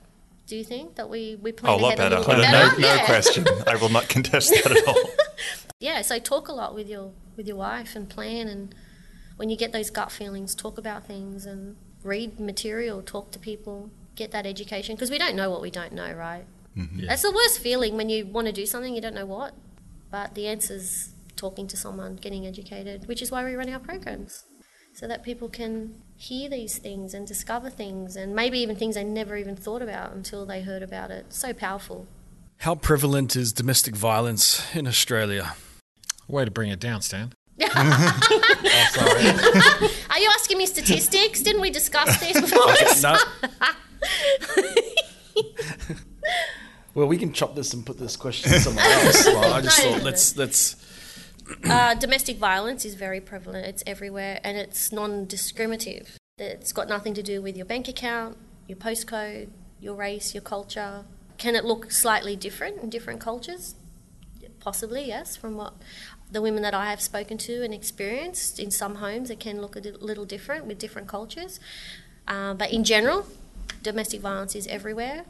[0.46, 2.16] Do you think that we we plan Oh, a lot better.
[2.16, 3.04] a little No, no Yeah.
[3.06, 3.44] question.
[3.66, 4.94] I will not contest that at all.
[5.78, 8.74] Yeah, so talk a lot with your with your wife and plan and
[9.36, 13.90] when you get those gut feelings, talk about things and read material, talk to people,
[14.16, 16.44] get that education because we don't know what we don't know, right?
[16.76, 17.06] Mm-hmm.
[17.06, 19.54] That's the worst feeling when you want to do something you don't know what.
[20.10, 24.44] But the answer's talking to someone, getting educated, which is why we run our programs.
[24.94, 29.04] So that people can hear these things and discover things and maybe even things they
[29.04, 31.34] never even thought about until they heard about it.
[31.34, 32.06] So powerful.
[32.60, 35.54] How prevalent is domestic violence in Australia?
[36.28, 37.32] Way to bring it down, Stan.
[38.98, 41.42] Oh, Are you asking me statistics?
[41.42, 42.72] Didn't we discuss this before?
[43.02, 43.18] No.
[46.94, 49.26] Well, we can chop this and put this question to someone else.
[49.34, 50.76] Well, I just thought let's let's
[51.64, 53.66] uh, domestic violence is very prevalent.
[53.66, 56.16] It's everywhere and it's non discriminative.
[56.38, 59.48] It's got nothing to do with your bank account, your postcode,
[59.80, 61.04] your race, your culture.
[61.38, 63.74] Can it look slightly different in different cultures?
[64.60, 65.36] Possibly, yes.
[65.36, 65.74] From what
[66.30, 69.76] the women that I have spoken to and experienced, in some homes it can look
[69.76, 71.60] a little different with different cultures.
[72.26, 73.26] Uh, but in general,
[73.82, 75.24] domestic violence is everywhere.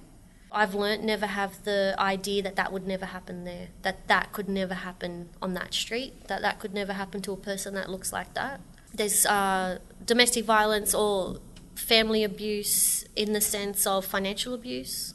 [0.53, 4.49] I've learnt never have the idea that that would never happen there, that that could
[4.49, 8.13] never happen on that street, that that could never happen to a person that looks
[8.13, 8.61] like that.
[8.95, 11.39] There's uh, domestic violence or
[11.75, 15.15] family abuse in the sense of financial abuse.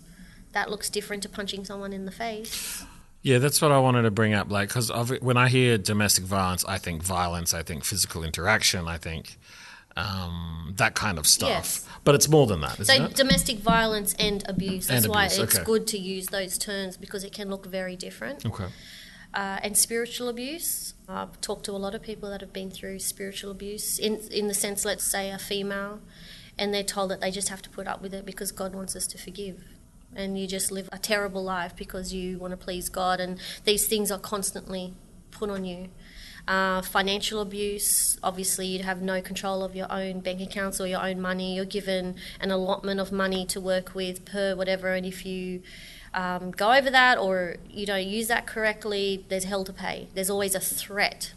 [0.51, 2.83] That looks different to punching someone in the face.
[3.23, 4.51] Yeah, that's what I wanted to bring up.
[4.51, 8.97] Like, because when I hear domestic violence, I think violence, I think physical interaction, I
[8.97, 9.37] think
[9.97, 11.49] um, that kind of stuff.
[11.49, 11.87] Yes.
[12.03, 13.15] But it's more than that, isn't So it?
[13.15, 14.87] domestic violence and abuse.
[14.87, 15.63] That's And why abuse, it's okay.
[15.65, 18.45] good to use those terms because it can look very different.
[18.45, 18.67] Okay.
[19.33, 20.93] uh, and spiritual abuse.
[21.07, 24.47] I've talked to a lot of people that have been through spiritual abuse in in
[24.47, 25.99] the sense, let's say, a female,
[26.57, 28.95] and they're told that they just have to put up with it because God wants
[28.95, 29.63] us to forgive.
[30.15, 33.87] And you just live a terrible life because you want to please God, and these
[33.87, 34.93] things are constantly
[35.31, 35.87] put on you.
[36.47, 41.01] Uh, financial abuse, obviously, you'd have no control of your own bank accounts or your
[41.01, 41.55] own money.
[41.55, 45.61] You're given an allotment of money to work with per whatever, and if you
[46.13, 50.07] um, go over that or you don't use that correctly, there's hell to pay.
[50.13, 51.33] There's always a threat.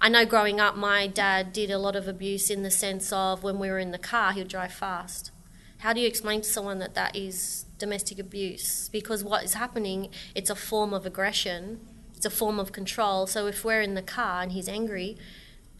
[0.00, 3.42] I know growing up, my dad did a lot of abuse in the sense of
[3.42, 5.30] when we were in the car, he would drive fast.
[5.78, 8.88] How do you explain to someone that that is domestic abuse?
[8.90, 11.80] Because what is happening, it's a form of aggression,
[12.20, 13.26] it's a form of control.
[13.26, 15.16] So if we're in the car and he's angry,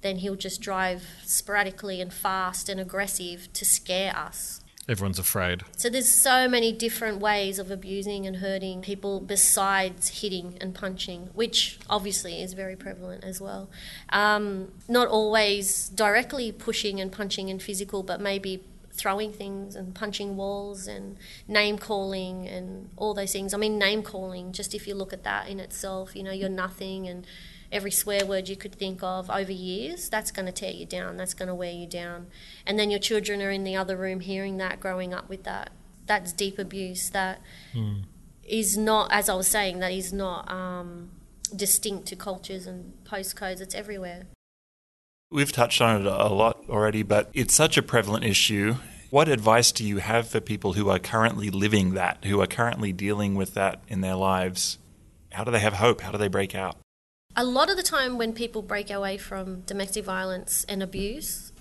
[0.01, 4.63] then he'll just drive sporadically and fast and aggressive to scare us.
[4.89, 5.65] Everyone's afraid.
[5.77, 11.29] So there's so many different ways of abusing and hurting people besides hitting and punching,
[11.35, 13.69] which obviously is very prevalent as well.
[14.09, 18.65] Um, not always directly pushing and punching and physical, but maybe
[19.01, 21.17] throwing things and punching walls and
[21.49, 23.55] name calling and all those things.
[23.55, 26.49] I mean, name calling, just if you look at that in itself, you know, you're
[26.49, 27.27] nothing and
[27.73, 31.17] every swear word you could think of over years, that's going to tear you down.
[31.17, 32.27] That's going to wear you down.
[32.67, 35.71] And then your children are in the other room hearing that, growing up with that.
[36.07, 37.11] That's deep abuse.
[37.11, 37.41] That
[38.45, 41.11] is not, as I was saying, that is not um,
[41.55, 43.61] distinct to cultures and postcodes.
[43.61, 44.27] It's everywhere.
[45.33, 48.77] We've touched on it a lot already, but it's such a prevalent issue.
[49.11, 52.93] What advice do you have for people who are currently living that, who are currently
[52.93, 54.79] dealing with that in their lives?
[55.31, 56.01] How do they have hope?
[56.01, 56.79] How do they break out?
[57.37, 61.53] A lot of the time, when people break away from domestic violence and abuse,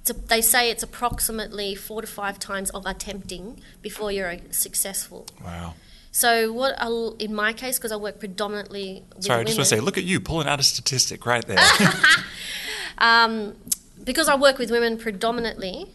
[0.00, 5.26] it's a, they say it's approximately four to five times of attempting before you're successful.
[5.44, 5.74] Wow.
[6.12, 9.68] So what I'll, in my case, because I work predominantly with Sorry, I just want
[9.68, 11.58] to say, look at you pulling out a statistic right there.
[12.98, 13.56] um,
[14.02, 15.86] because I work with women predominantly,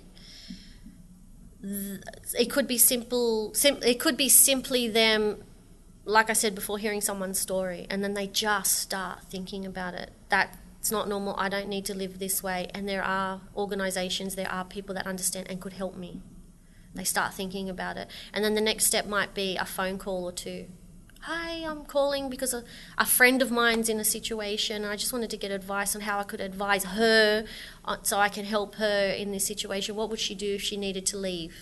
[1.64, 3.54] it could be simple.
[3.54, 5.44] Sim- it could be simply them,
[6.06, 10.12] like I said before, hearing someone's story, and then they just start thinking about it.
[10.30, 11.36] That it's not normal.
[11.38, 12.70] I don't need to live this way.
[12.74, 16.22] And there are organisations, there are people that understand and could help me.
[16.94, 20.26] They start thinking about it, and then the next step might be a phone call
[20.26, 20.68] or two.
[21.26, 22.66] Hi, I'm calling because a,
[22.98, 24.84] a friend of mine's in a situation.
[24.84, 27.46] I just wanted to get advice on how I could advise her
[27.86, 29.96] uh, so I can help her in this situation.
[29.96, 31.56] What would she do if she needed to leave?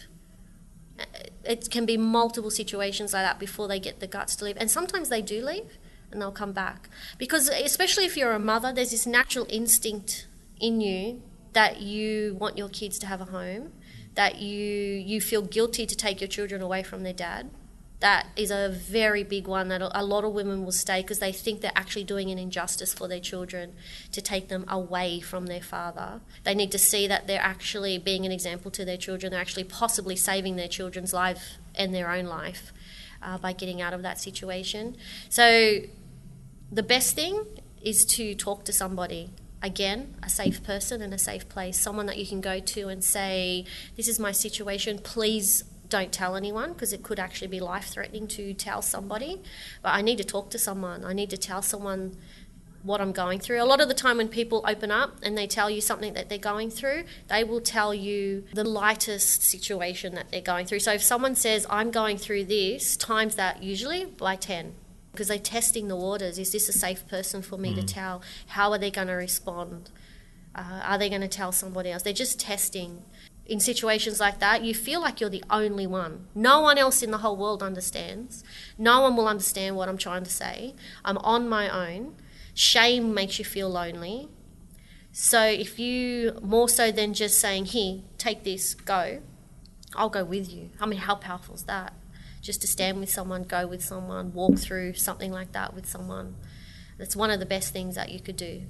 [1.00, 1.04] Uh,
[1.44, 4.58] It can be multiple situations like that before they get the guts to leave.
[4.58, 5.78] And sometimes they do leave
[6.12, 6.90] and they'll come back.
[7.20, 10.26] Because, especially if you're a mother, there's this natural instinct
[10.60, 11.22] in you
[11.54, 13.74] that you want your kids to have a home,
[14.16, 17.52] that you, you feel guilty to take your children away from their dad
[18.02, 21.32] that is a very big one that a lot of women will stay because they
[21.32, 23.74] think they're actually doing an injustice for their children
[24.12, 26.20] to take them away from their father.
[26.44, 29.32] They need to see that they're actually being an example to their children.
[29.32, 32.74] They're actually possibly saving their children's life and their own life
[33.22, 34.98] uh, by getting out of that situation.
[35.30, 35.82] So,
[36.72, 37.46] the best thing
[37.84, 39.30] is to talk to somebody.
[39.62, 43.04] Again, a safe person and a safe place, someone that you can go to and
[43.04, 47.86] say, This is my situation, please don't tell anyone because it could actually be life
[47.86, 49.42] threatening to tell somebody.
[49.84, 51.06] But I need to talk to someone.
[51.06, 52.18] I need to tell someone
[52.82, 53.62] what I'm going through.
[53.62, 56.30] A lot of the time, when people open up and they tell you something that
[56.30, 60.80] they're going through, they will tell you the lightest situation that they're going through.
[60.80, 64.74] So if someone says, I'm going through this, times that usually by 10
[65.12, 66.40] because they're testing the waters.
[66.40, 68.22] Is this a safe person for me to tell?
[68.48, 69.90] How are they going to respond?
[70.56, 72.04] Uh, are they going to tell somebody else?
[72.04, 73.04] They're just testing
[73.52, 76.26] in situations like that, you feel like you're the only one.
[76.34, 78.46] No one else in the whole world understands.
[78.78, 80.74] No one will understand what I'm trying to say.
[81.04, 82.16] I'm on my own.
[82.54, 84.30] Shame makes you feel lonely.
[85.12, 89.20] So if you, more so than just saying, here, take this, go,
[89.98, 90.70] I'll go with you.
[90.80, 91.92] I mean, how powerful is that?
[92.42, 96.38] Just to stand with someone, go with someone, walk through something like that with someone.
[96.98, 98.62] That's one of the best things that you could do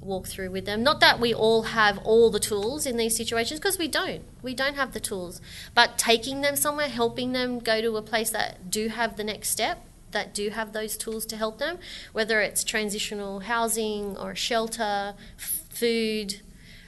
[0.00, 0.82] walk through with them.
[0.82, 4.22] Not that we all have all the tools in these situations, because we don't.
[4.42, 5.40] We don't have the tools.
[5.74, 9.50] But taking them somewhere, helping them go to a place that do have the next
[9.50, 11.78] step, that do have those tools to help them,
[12.12, 16.40] whether it's transitional housing or shelter, food.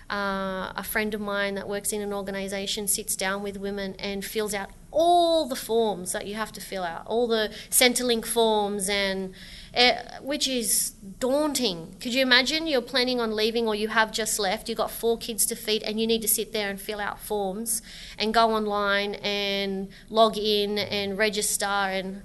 [0.08, 4.24] Uh, a friend of mine that works in an organisation sits down with women and
[4.24, 8.88] fills out all the forms that you have to fill out, all the Centrelink forms,
[8.88, 9.32] and
[9.74, 11.94] uh, which is daunting.
[12.00, 15.16] Could you imagine you're planning on leaving or you have just left, you've got four
[15.16, 17.80] kids to feed, and you need to sit there and fill out forms
[18.18, 22.22] and go online and log in and register and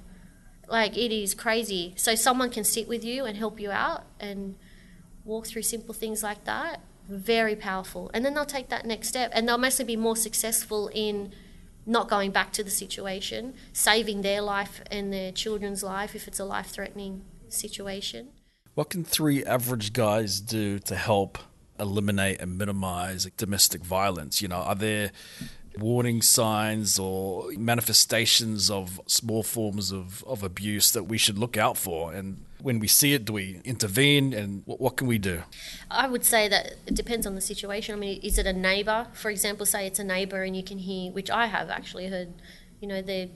[0.67, 1.93] like it is crazy.
[1.95, 4.55] So someone can sit with you and help you out and
[5.23, 6.81] walk through simple things like that.
[7.08, 8.10] Very powerful.
[8.13, 11.31] And then they'll take that next step and they'll mostly be more successful in
[11.86, 16.39] not going back to the situation, saving their life and their children's life if it's
[16.39, 18.29] a life threatening situation.
[18.73, 21.38] What can three average guys do to help
[21.79, 24.41] eliminate and minimize domestic violence?
[24.41, 25.12] You know, are there
[25.77, 31.77] warning signs or manifestations of small forms of, of abuse that we should look out
[31.77, 32.13] for?
[32.13, 34.34] And when we see it, do we intervene?
[34.34, 35.43] And what, what can we do?
[35.89, 37.95] I would say that it depends on the situation.
[37.95, 39.65] I mean, is it a neighbour, for example?
[39.65, 42.34] Say it's a neighbour and you can hear, which I have actually heard,
[42.81, 43.29] you know, they're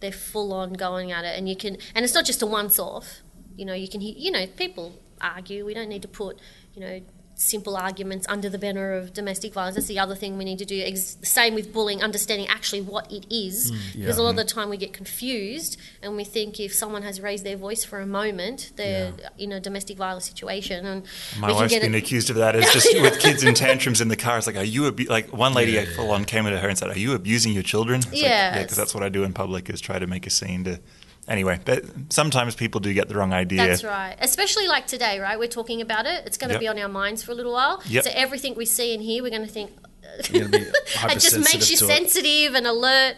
[0.00, 2.78] they're full on going at it, and you can, and it's not just a once
[2.78, 3.22] off.
[3.56, 5.64] You know, you can hear, you know, people argue.
[5.64, 6.38] We don't need to put,
[6.74, 7.00] you know,
[7.36, 9.74] simple arguments under the banner of domestic violence.
[9.74, 10.80] That's the other thing we need to do.
[10.84, 13.72] Ex- same with bullying, understanding actually what it is.
[13.72, 14.54] Mm, because a lot of the mm.
[14.54, 18.06] time we get confused and we think if someone has raised their voice for a
[18.06, 20.86] moment, they're in a domestic violence situation.
[20.86, 21.04] And
[21.40, 22.54] My we can wife's get been it- accused of that.
[22.54, 24.38] It's just with kids in tantrums in the car.
[24.38, 25.08] It's like, are you abu-?
[25.08, 28.00] like one lady full on came to her and said, "Are you abusing your children?"
[28.00, 30.26] It's Yeah, yeah, it's- because that's what I do in public is try to make
[30.26, 30.78] a scene to.
[31.26, 33.66] Anyway, but sometimes people do get the wrong idea.
[33.66, 34.14] That's right.
[34.20, 35.38] Especially like today, right?
[35.38, 36.26] We're talking about it.
[36.26, 36.60] It's going to Yep.
[36.60, 37.82] be on our minds for a little while.
[37.88, 38.04] Yep.
[38.04, 39.70] So everything we see and hear, we're going to think.
[40.30, 41.96] You're gonna be it just makes you hypersensitive to it.
[41.96, 43.16] sensitive and alert,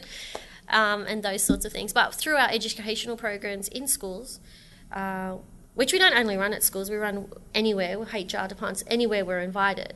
[0.68, 1.92] um, and those sorts of things.
[1.92, 4.40] But through our educational programs in schools,
[4.92, 5.36] uh,
[5.74, 9.40] which we don't only run at schools, we run anywhere, we HR departments, anywhere we're
[9.40, 9.92] invited.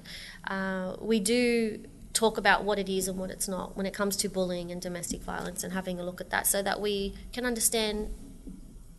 [0.47, 1.79] Uh, we do
[2.13, 4.83] talk about what it is and what it's not when it comes to bullying and
[4.83, 8.13] domestic violence and having a look at that so that we can understand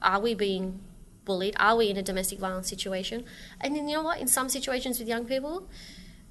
[0.02, 0.80] are we being
[1.26, 1.56] bullied?
[1.60, 3.24] Are we in a domestic violence situation?
[3.60, 4.20] And then you know what?
[4.20, 5.68] In some situations with young people,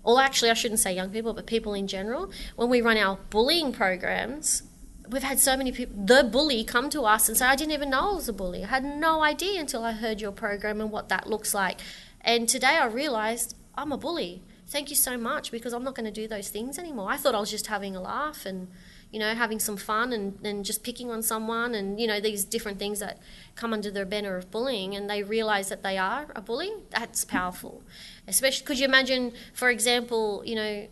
[0.03, 3.19] or actually, I shouldn't say young people, but people in general, when we run our
[3.29, 4.62] bullying programs,
[5.09, 7.91] we've had so many people, the bully, come to us and say, I didn't even
[7.91, 8.64] know I was a bully.
[8.64, 11.81] I had no idea until I heard your program and what that looks like.
[12.22, 14.43] And today I realized I'm a bully.
[14.71, 17.11] Thank you so much because I'm not going to do those things anymore.
[17.11, 18.68] I thought I was just having a laugh and,
[19.11, 22.45] you know, having some fun and, and just picking on someone and, you know, these
[22.45, 23.18] different things that
[23.57, 26.71] come under the banner of bullying and they realize that they are a bully.
[26.91, 27.83] That's powerful.
[28.29, 30.87] Especially, could you imagine, for example, you know,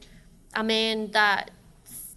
[0.55, 1.53] a man that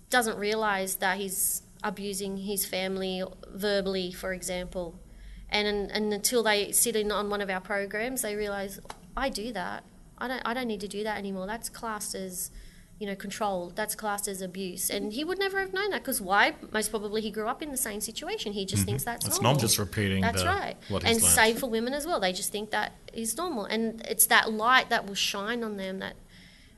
[0.10, 5.00] doesn't realize that he's abusing his family verbally, for example.
[5.48, 8.80] And, and until they sit in on one of our programs, they realize,
[9.16, 9.84] I do that.
[10.22, 11.48] I don't, I don't need to do that anymore.
[11.48, 12.52] That's classed as,
[13.00, 13.72] you know, control.
[13.76, 14.90] That's classed as abuse.
[14.90, 16.54] And he would never have known that because why?
[16.72, 18.54] Most probably he grew up in the same situation.
[18.54, 19.54] He just thinks that's, That's normal.
[19.54, 19.62] normal.
[19.62, 20.76] Just repeating That's the- right.
[20.90, 21.22] and learnt.
[21.22, 22.20] same for women as well.
[22.20, 23.66] They just think that is normal.
[23.66, 26.16] And it's that light that will shine on them that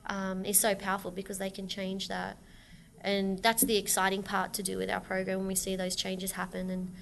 [0.07, 2.37] um, is so powerful because they can change that.
[3.01, 6.31] And that's the exciting part to do with our program when we see those changes
[6.33, 6.93] happen and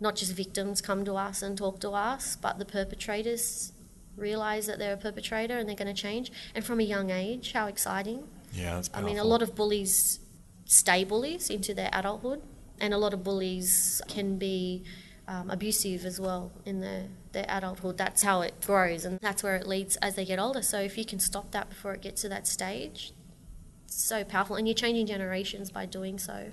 [0.00, 3.72] not just victims come to us and talk to us, but the perpetrators
[4.16, 6.32] realize that they're a perpetrator and they're going to change.
[6.54, 8.26] And from a young age, how exciting.
[8.52, 10.20] Yeah, that's I mean, a lot of bullies
[10.64, 12.42] stay bullies into their adulthood,
[12.80, 14.84] and a lot of bullies can be
[15.28, 17.98] um, abusive as well in their, their adulthood.
[17.98, 20.62] That's how it grows, and that's where it leads as they get older.
[20.62, 23.12] So, if you can stop that before it gets to that stage,
[23.84, 26.52] it's so powerful, and you're changing generations by doing so.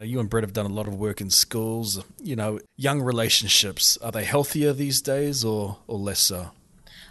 [0.00, 2.02] You and Brett have done a lot of work in schools.
[2.20, 6.50] You know, young relationships, are they healthier these days or, or less so?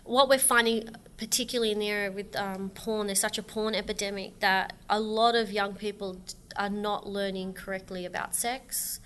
[0.04, 4.40] What we're finding, particularly in the area with um, porn, there's such a porn epidemic
[4.40, 6.18] that a lot of young people
[6.56, 9.00] are not learning correctly about sex.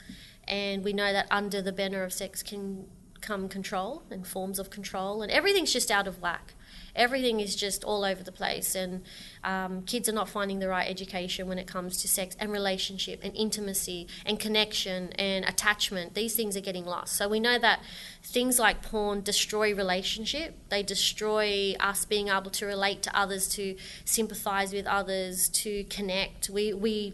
[0.48, 2.88] And we know that under the banner of sex can
[3.22, 6.54] come control and forms of control, and everything's just out of whack.
[6.98, 9.04] Everything is just all over the place, and
[9.44, 13.22] um, kids are not finding the right education when it comes to sex and relationship
[13.24, 16.16] and intimacy and connection and attachment.
[16.16, 17.16] These things are getting lost.
[17.16, 17.82] So we know that
[18.24, 20.58] things like porn destroy relationship.
[20.70, 26.50] They destroy us being able to relate to others, to sympathize with others, to connect.
[26.50, 27.14] We we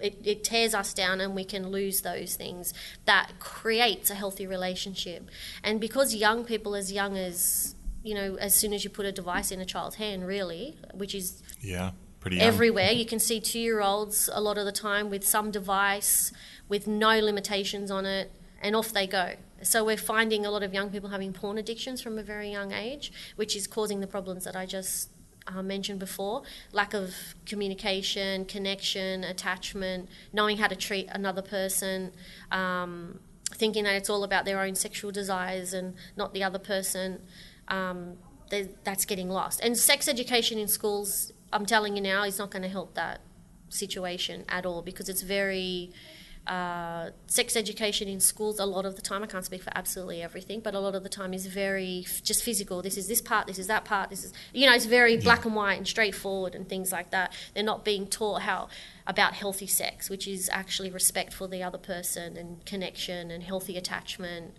[0.00, 2.72] it, it tears us down and we can lose those things
[3.04, 5.28] that creates a healthy relationship
[5.62, 9.12] and because young people as young as you know as soon as you put a
[9.12, 11.90] device in a child's hand really which is yeah,
[12.20, 12.90] pretty everywhere.
[12.92, 16.32] You can see two year olds a lot of the time with some device
[16.68, 18.30] with no limitations on it,
[18.60, 19.34] and off they go.
[19.62, 22.72] So we're finding a lot of young people having porn addictions from a very young
[22.72, 25.10] age, which is causing the problems that I just
[25.48, 26.42] uh, mentioned before
[26.72, 27.14] lack of
[27.46, 32.12] communication, connection, attachment, knowing how to treat another person.
[32.52, 33.20] Um,
[33.54, 37.18] thinking that it's all about their own sexual desires and not the other person
[37.68, 38.16] um,
[38.50, 39.60] they- that's getting lost.
[39.62, 43.20] And sex education in schools, I'm telling you now, is not going to help that
[43.68, 45.90] situation at all because it's very.
[46.46, 50.22] Uh, sex education in schools a lot of the time, I can't speak for absolutely
[50.22, 52.80] everything, but a lot of the time is very f- just physical.
[52.80, 55.44] This is this part, this is that part, this is, you know, it's very black
[55.44, 57.34] and white and straightforward and things like that.
[57.52, 58.68] They're not being taught how
[59.06, 63.76] about healthy sex, which is actually respect for the other person and connection and healthy
[63.76, 64.54] attachment,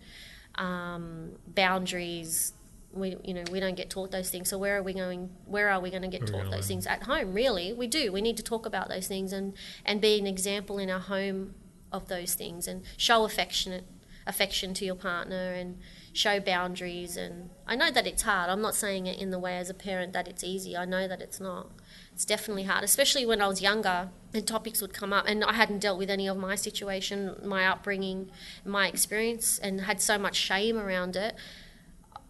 [0.54, 2.52] um, boundaries,
[2.92, 4.48] we you know we don't get taught those things.
[4.48, 6.56] So where are we going where are we going to get Where are we taught
[6.56, 6.86] those things?
[6.86, 8.12] At home really we do.
[8.12, 11.54] We need to talk about those things and and be an example in our home
[11.92, 13.84] of those things and show affectionate
[14.26, 15.78] affection to your partner and
[16.12, 18.50] show boundaries and I know that it's hard.
[18.50, 20.76] I'm not saying it in the way as a parent that it's easy.
[20.76, 21.70] I know that it's not.
[22.12, 25.54] It's definitely hard especially when I was younger and topics would come up and I
[25.54, 28.30] hadn't dealt with any of my situation my upbringing
[28.64, 31.34] my experience and had so much shame around it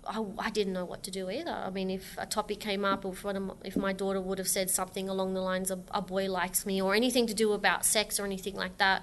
[0.06, 1.50] I, I didn't know what to do either.
[1.50, 4.48] I mean, if a topic came up, or if, my, if my daughter would have
[4.48, 7.84] said something along the lines of "a boy likes me" or anything to do about
[7.84, 9.02] sex or anything like that,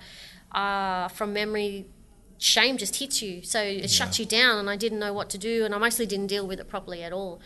[0.52, 1.86] uh, from memory,
[2.38, 3.42] shame just hits you.
[3.42, 6.06] So it shuts you down, and I didn't know what to do, and I mostly
[6.06, 7.40] didn't deal with it properly at all.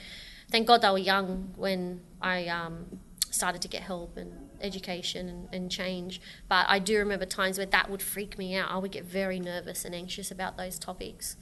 [0.49, 2.99] Thank God they were young when I um,
[3.29, 6.21] started to get help and education and, and change.
[6.47, 8.69] But I do remember times where that would freak me out.
[8.69, 11.37] I would get very nervous and anxious about those topics.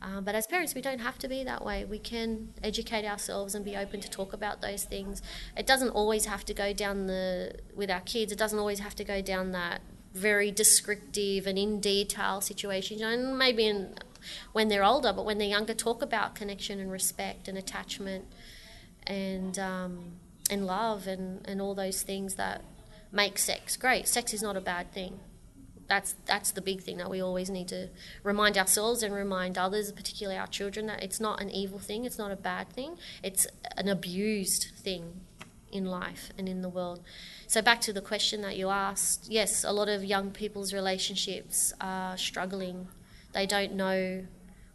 [0.00, 1.84] Um, but as parents, we don't have to be that way.
[1.84, 5.22] We can educate ourselves and be open to talk about those things.
[5.56, 8.30] It doesn't always have to go down the with our kids.
[8.30, 9.80] It doesn't always have to go down that
[10.14, 13.02] very descriptive and in detail situation.
[13.02, 13.94] And maybe in,
[14.52, 18.26] when they're older, but when they're younger, talk about connection and respect and attachment
[19.06, 20.12] and um,
[20.50, 22.62] and love and, and all those things that
[23.10, 24.06] make sex great.
[24.06, 25.18] Sex is not a bad thing
[25.88, 27.88] that's that's the big thing that we always need to
[28.22, 32.18] remind ourselves and remind others, particularly our children, that it's not an evil thing, it's
[32.18, 35.20] not a bad thing, it's an abused thing.
[35.70, 36.98] in life and in the world.
[37.46, 41.74] So, back to the question that you asked yes, a lot of young people's relationships
[41.78, 42.88] are struggling.
[43.34, 44.24] They don't know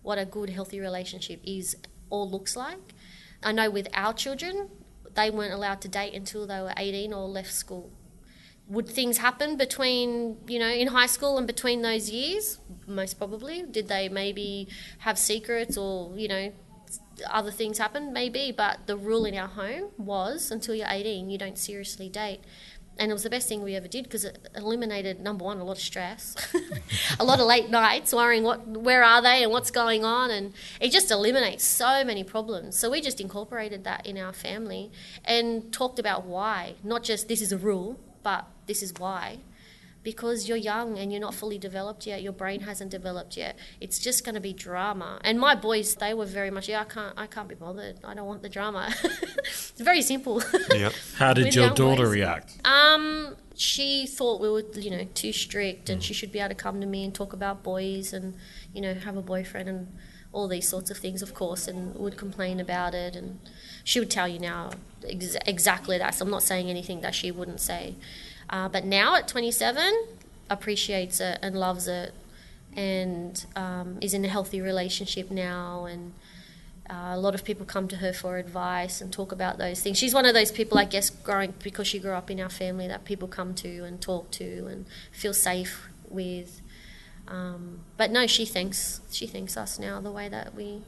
[0.04, 1.76] what a good, healthy relationship is
[2.10, 2.94] or looks like.
[3.42, 4.70] I know with our children,
[5.16, 7.92] they weren't allowed to date until they were 18 or left school.
[8.68, 12.60] Would things happen between, you know, in high school and between those years?
[12.88, 13.64] Most probably.
[13.64, 14.68] Did they maybe
[15.00, 16.54] have secrets or, you know,
[17.30, 18.14] other things happen?
[18.14, 18.52] Maybe.
[18.52, 22.42] But the rule in our home was until you're 18, you don't seriously date
[22.98, 25.64] and it was the best thing we ever did because it eliminated number one a
[25.64, 26.36] lot of stress
[27.20, 30.54] a lot of late nights worrying what where are they and what's going on and
[30.80, 34.92] it just eliminates so many problems so we just incorporated that in our family
[35.26, 39.40] and talked about why not just this is a rule but this is why
[40.04, 44.00] because you're young and you're not fully developed yet your brain hasn't developed yet it's
[44.00, 47.14] just going to be drama and my boys they were very much yeah i can't
[47.18, 48.94] i can't be bothered i don't want the drama
[49.38, 50.42] it's very simple
[50.74, 50.94] Yep.
[51.18, 52.14] How did your daughter boys.
[52.14, 52.68] react?
[52.68, 56.56] um she thought we were you know too strict and she should be able to
[56.56, 58.34] come to me and talk about boys and
[58.74, 59.88] you know have a boyfriend and
[60.32, 63.40] all these sorts of things of course and would complain about it and
[63.84, 64.72] she would tell you now
[65.08, 67.96] ex- exactly that so i'm not saying anything that she wouldn't say
[68.54, 70.06] uh, but now at 27,
[70.50, 72.14] appreciates it and loves it
[72.76, 75.86] and um, is in a healthy relationship now.
[75.86, 76.14] And
[76.88, 79.98] uh, a lot of people come to her for advice and talk about those things.
[79.98, 82.88] She's one of those people, I guess, growing because she grew up in our family
[82.88, 86.62] that people come to and talk to and feel safe with.
[87.28, 90.82] Um, but no, she thinks she thinks us now the way that we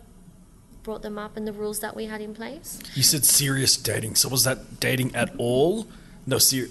[0.86, 2.80] brought them up and the rules that we had in place.
[2.94, 4.16] You said serious dating.
[4.16, 5.88] So was that dating at all?
[6.28, 6.70] No ser-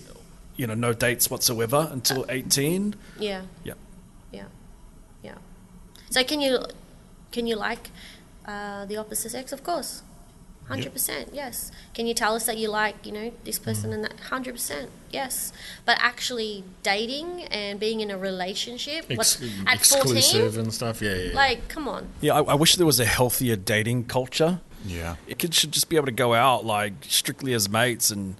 [0.56, 2.94] you know, no dates whatsoever until 18?
[3.18, 3.42] Yeah.
[3.64, 3.74] Yeah.
[4.32, 4.44] Yeah,
[5.22, 5.38] yeah.
[6.10, 6.58] So can you
[7.32, 7.90] can you like
[8.46, 9.52] uh, the opposite sex?
[9.52, 10.02] Of course,
[10.68, 11.30] hundred percent.
[11.32, 11.70] Yes.
[11.94, 13.94] Can you tell us that you like you know this person mm.
[13.94, 14.18] and that?
[14.20, 14.90] Hundred percent.
[15.10, 15.52] Yes.
[15.84, 21.02] But actually dating and being in a relationship Ex- what, at exclusive fourteen, and stuff.
[21.02, 21.22] Yeah, yeah.
[21.24, 21.34] yeah.
[21.34, 22.08] like come on.
[22.20, 24.60] Yeah, I, I wish there was a healthier dating culture.
[24.86, 25.16] Yeah.
[25.26, 28.36] It could, should just be able to go out like strictly as mates and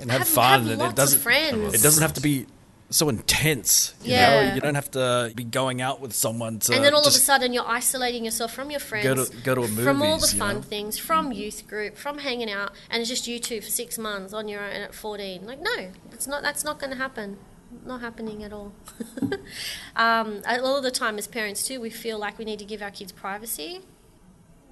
[0.00, 0.62] and have, Have- fun.
[0.62, 1.74] have and lots it doesn't friends.
[1.74, 2.46] It doesn't have to be
[2.92, 3.94] so intense.
[4.02, 4.46] You Yeah.
[4.48, 7.06] know, you don't have to be going out with someone to and then all of
[7.06, 10.18] a sudden you're isolating yourself from your friends, Go to- go to a from all
[10.18, 10.62] the fun know?
[10.62, 14.32] things, from youth group, from hanging out, and it's just you two for six months
[14.32, 15.46] on your own at 14.
[15.46, 16.42] Like, no, it's not.
[16.42, 17.38] That's not going to happen.
[17.86, 18.72] Not happening at all.
[19.96, 22.64] um, a lot of the time, as parents too, we feel like we need to
[22.66, 23.80] give our kids privacy.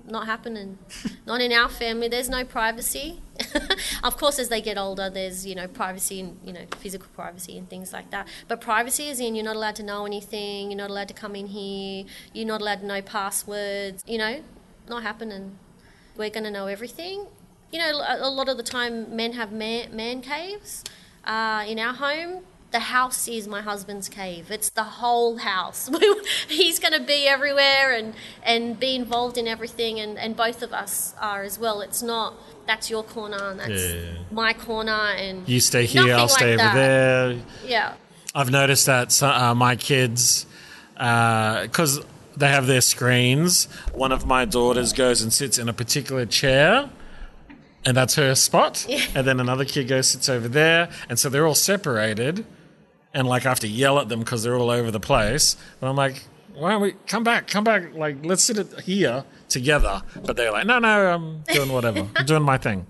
[0.06, 0.78] Not happening.
[1.26, 2.08] not in our family.
[2.08, 3.22] There's no privacy.
[4.04, 7.56] of course, as they get older, there's you know privacy and you know physical privacy
[7.58, 8.28] and things like that.
[8.48, 10.70] But privacy is in you're not allowed to know anything.
[10.70, 12.04] You're not allowed to come in here.
[12.32, 14.02] You're not allowed to know passwords.
[14.06, 14.42] You know,
[14.88, 15.58] not happening.
[16.16, 17.26] We're going to know everything.
[17.72, 20.82] You know, a, lot of the time, men have man, man caves.
[21.24, 22.42] Uh, in our home,
[22.72, 24.50] the house is my husband's cave.
[24.50, 25.90] It's the whole house.
[26.48, 28.14] He's going to be everywhere and,
[28.44, 31.80] and be involved in everything, and, and both of us are as well.
[31.80, 32.34] It's not
[32.66, 34.00] that's your corner and that's Yeah.
[34.30, 37.34] my corner, and you stay here, I'll stay like over that.
[37.34, 37.38] there.
[37.66, 37.94] Yeah,
[38.34, 40.46] I've noticed that uh, my kids,
[40.94, 42.00] because
[42.36, 46.90] they have their screens, one of my daughters goes and sits in a particular chair,
[47.84, 48.86] and that's her spot.
[48.88, 49.00] Yeah.
[49.16, 52.44] And then another kid goes sits over there, and so they're all separated.
[53.12, 55.56] And like I have to yell at them because they're all over the place.
[55.80, 57.46] And I'm like, why don't we come back?
[57.46, 57.94] Come back!
[57.94, 60.02] Like let's sit here together.
[60.24, 62.06] But they're like, no, no, I'm doing whatever.
[62.14, 62.86] I'm doing my thing.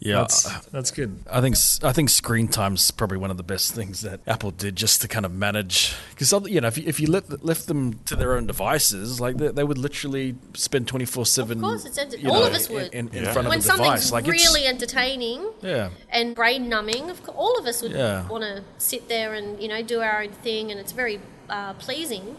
[0.00, 0.16] Yeah.
[0.16, 1.18] That's that's good.
[1.30, 4.76] I think I think screen time's probably one of the best things that Apple did
[4.76, 8.00] just to kind of manage because you know if you, if you let, left them
[8.04, 11.58] to their own devices like they, they would literally spend twenty four seven.
[11.58, 12.92] Of course, it's enter- all of us would.
[12.92, 13.32] in, in Yeah.
[13.32, 13.76] front of when a device.
[13.78, 15.90] something's Like it's really entertaining, yeah.
[16.10, 17.08] and brain numbing.
[17.10, 18.28] Of course, all of us would Yeah.
[18.28, 21.72] want to sit there and you know do our own thing, and it's very uh,
[21.74, 22.36] pleasing.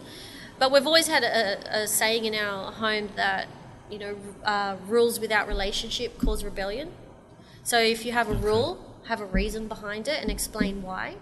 [0.60, 3.48] But we've always had a, a saying in our home that
[3.90, 6.92] you know uh, rules without relationship cause rebellion.
[7.66, 11.16] So if you have a rule, have a reason behind it, and explain why.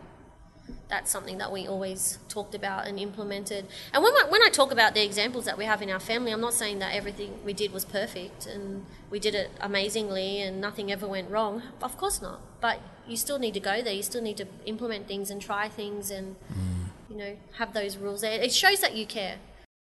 [0.90, 3.66] That's something that we always talked about and implemented.
[3.94, 6.34] And when I, when I talk about the examples that we have in our family,
[6.34, 10.60] I'm not saying that everything we did was perfect and we did it amazingly and
[10.60, 11.64] nothing ever went wrong.
[11.82, 12.42] Of course not.
[12.60, 13.94] But you still need to go there.
[13.94, 16.90] You still need to implement things and try things and mm.
[17.10, 18.40] you know have those rules there.
[18.40, 19.38] It shows that you care.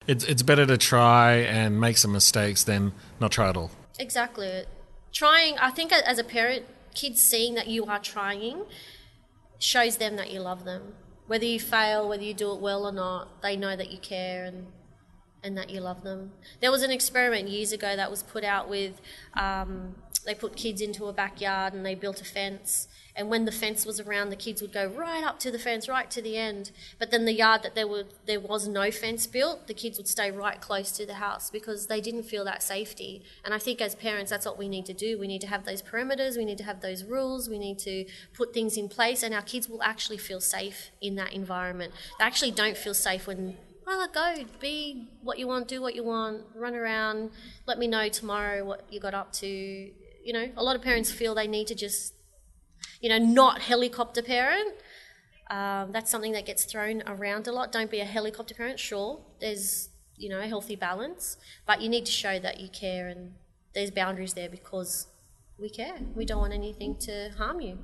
[0.07, 3.73] It's it's better to try and make some mistakes than not try at all.
[3.99, 4.65] Exactly.
[5.15, 8.65] Trying, I think as a parent, kids seeing that you are trying
[9.59, 10.95] shows them that you love them.
[11.27, 14.45] Whether you fail, whether you do it well or not, they know that you care
[14.45, 14.67] and
[15.43, 16.33] and that you love them.
[16.61, 19.01] There was an experiment years ago that was put out with
[19.35, 19.95] um,
[20.25, 22.89] they put kids into a backyard and they built a fence.
[23.17, 25.89] And when the fence was around, the kids would go right up to the fence,
[25.89, 26.73] right to the end.
[26.99, 30.09] But then the yard that there were there was no fence built, the kids would
[30.09, 33.23] stay right close to the house because they didn't feel that safety.
[33.45, 35.19] And I think as parents, that's what we need to do.
[35.19, 36.37] We need to have those perimeters.
[36.37, 37.49] We need to have those rules.
[37.49, 41.15] We need to put things in place, and our kids will actually feel safe in
[41.17, 41.93] that environment.
[42.19, 43.57] They actually don't feel safe when
[43.87, 47.31] well, go, be what you want, do what you want, run around,
[47.67, 49.47] let me know tomorrow what you got up to.
[49.47, 52.14] You know, a lot of parents feel they need to just,
[53.05, 54.75] you know, not helicopter parent.
[55.51, 57.71] Um, that's something that gets thrown around a lot.
[57.71, 61.37] Don't be a helicopter parent, sure, there's, you know, a healthy balance,
[61.67, 63.35] but you need to show that you care and
[63.75, 65.09] there's boundaries there because
[65.59, 65.97] we care.
[66.15, 67.77] We don't want anything to harm you.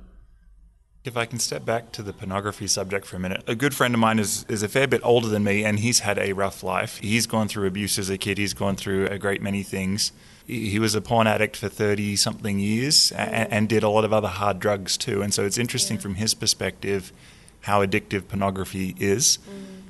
[1.03, 3.93] If I can step back to the pornography subject for a minute, a good friend
[3.93, 6.63] of mine is, is a fair bit older than me and he's had a rough
[6.63, 6.97] life.
[6.97, 10.13] He's gone through abuse as a kid, he's gone through a great many things.
[10.51, 14.11] He was a porn addict for 30 something years and, and, did a lot of
[14.11, 15.21] other hard drugs too.
[15.21, 16.01] And so it's interesting yeah.
[16.01, 17.13] from his perspective
[17.61, 19.37] how addictive pornography is.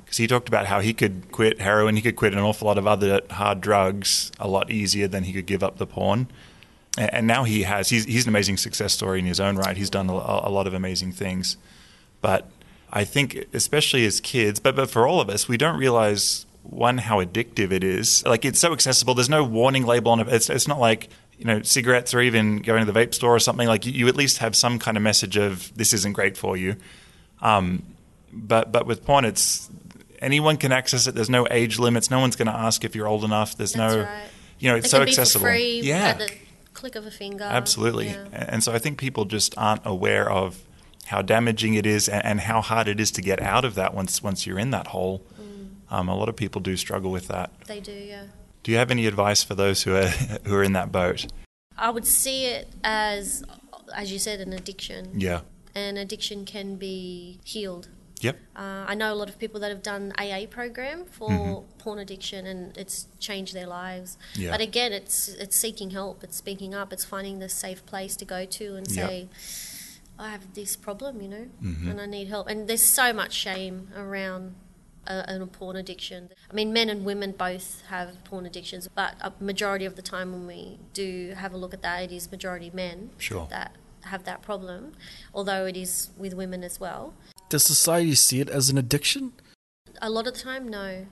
[0.04, 0.18] Because mm.
[0.18, 2.86] he talked about how he could quit heroin, he could quit an awful lot of
[2.86, 6.28] other hard drugs a lot easier than he could give up the porn
[6.98, 9.90] and now he has he's, he's an amazing success story in his own right he's
[9.90, 11.56] done a, a, lot of amazing things
[12.20, 12.50] but
[12.92, 16.98] i think especially as kids but, but for all of us we don't realize one
[16.98, 20.48] how addictive it is like it's so accessible there's no warning label on it it's,
[20.48, 23.66] it's not like you know cigarettes or even going to the vape store or something
[23.66, 26.56] like you, you at least have some kind of message of this isn't great for
[26.56, 26.76] you
[27.40, 27.82] um,
[28.32, 29.68] but but with porn it's
[30.20, 33.08] anyone can access it there's no age limits no one's going to ask if you're
[33.08, 34.28] old enough there's That's no right.
[34.60, 36.26] you know it's it so accessible yeah
[36.82, 37.44] click of a finger.
[37.44, 38.08] Absolutely.
[38.08, 38.26] Yeah.
[38.32, 40.62] And so I think people just aren't aware of
[41.06, 44.22] how damaging it is and how hard it is to get out of that once
[44.22, 45.22] once you're in that hole.
[45.92, 47.52] Um, a lot of people do struggle with that.
[47.66, 48.24] They do, yeah.
[48.62, 50.06] Do you have any advice for those who are
[50.44, 51.26] who are in that boat?
[51.76, 53.44] I would see it as,
[53.94, 55.12] as you said, an addiction.
[55.14, 55.42] Yeah.
[55.74, 57.88] And addiction can be healed.
[58.20, 58.38] Yep.
[58.56, 61.78] Uh, I know a lot of people that have done AA program for mm-hmm.
[61.78, 64.16] porn addiction, and it's changed their lives.
[64.34, 64.52] Yeah.
[64.52, 68.24] But again, it's it's seeking help, it's speaking up, it's finding the safe place to
[68.24, 69.08] go to and yep.
[69.08, 69.28] say,
[70.18, 71.90] "I have this problem, you know, mm-hmm.
[71.90, 74.54] and I need help." And there's so much shame around
[75.06, 76.30] a, a, porn addiction.
[76.50, 80.32] I mean, men and women both have porn addictions, but a majority of the time
[80.32, 83.46] when we do have a look at that, it is majority men sure.
[83.50, 83.76] that
[84.06, 84.92] have that problem,
[85.34, 87.14] although it is with women as well.
[87.48, 89.32] Does society see it as an addiction?
[90.00, 91.06] A lot of the time, no.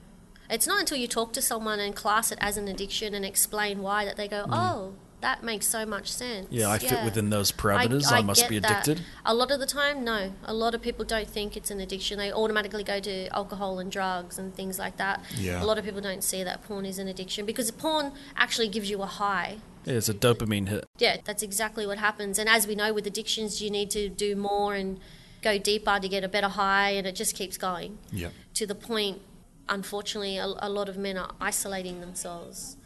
[0.49, 3.81] It's not until you talk to someone and class it as an addiction and explain
[3.81, 4.49] why that they go, mm.
[4.51, 6.47] oh, that makes so much sense.
[6.49, 8.11] Yeah, I fit within those parameters.
[8.11, 8.97] I, I, I must be addicted.
[8.97, 9.03] That.
[9.25, 10.33] A lot of the time, no.
[10.45, 12.17] A lot of people don't think it's an addiction.
[12.17, 15.23] They automatically go to alcohol and drugs and things like that.
[15.37, 15.63] Yeah.
[15.63, 18.89] A lot of people don't see that porn is an addiction because porn actually gives
[18.89, 19.57] you a high.
[19.85, 20.85] Yeah, it's a dopamine hit.
[20.97, 22.37] Yeah, that's exactly what happens.
[22.37, 24.99] And as we know with addictions, you need to do more and
[25.41, 27.97] go deeper to get a better high, and it just keeps going.
[28.11, 28.31] Yep.
[28.55, 29.21] To the point,
[29.67, 32.77] unfortunately, a, a lot of men are isolating themselves.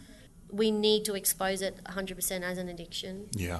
[0.51, 3.29] We need to expose it 100% as an addiction.
[3.35, 3.59] Yeah.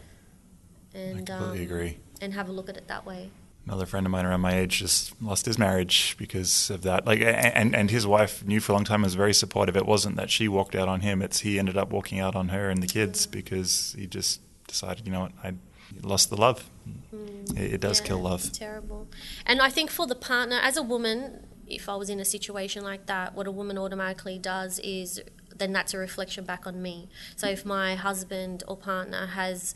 [0.93, 1.97] And, I completely um, agree.
[2.21, 3.31] And have a look at it that way.
[3.65, 7.07] Another friend of mine around my age just lost his marriage because of that.
[7.07, 9.75] Like, and and his wife knew for a long time was very supportive.
[9.75, 12.49] It wasn't that she walked out on him; it's he ended up walking out on
[12.49, 15.55] her and the kids because he just decided, you know what, I
[16.03, 16.69] lost the love.
[17.13, 17.57] Mm.
[17.57, 18.51] It, it, does yeah, kill love.
[18.51, 19.07] Terrible.
[19.45, 22.83] And I think for the partner, as a woman, if I was in a situation
[22.83, 25.21] like that, what a woman automatically does is
[25.57, 27.09] then that's a reflection back on me.
[27.35, 29.75] So if my husband or partner has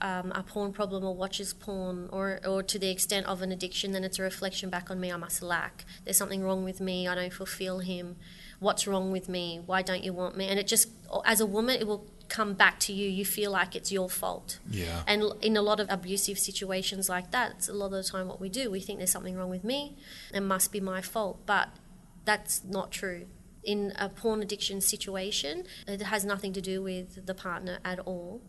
[0.00, 3.92] um, a porn problem or watches porn or, or to the extent of an addiction,
[3.92, 5.12] then it's a reflection back on me.
[5.12, 5.84] I must lack.
[6.04, 7.08] There's something wrong with me.
[7.08, 8.16] I don't fulfill him.
[8.60, 9.60] What's wrong with me?
[9.64, 10.48] Why don't you want me?
[10.48, 10.88] And it just,
[11.24, 14.58] as a woman, it will come back to you, you feel like it's your fault.
[14.70, 15.02] Yeah.
[15.06, 18.28] And in a lot of abusive situations like that, it's a lot of the time
[18.28, 18.70] what we do.
[18.70, 19.96] We think there's something wrong with me,
[20.32, 21.40] it must be my fault.
[21.46, 21.70] But
[22.24, 23.26] that's not true.
[23.68, 27.98] In a porn addiction situation, uh, it has nothing to do with the partner at
[28.00, 28.40] all.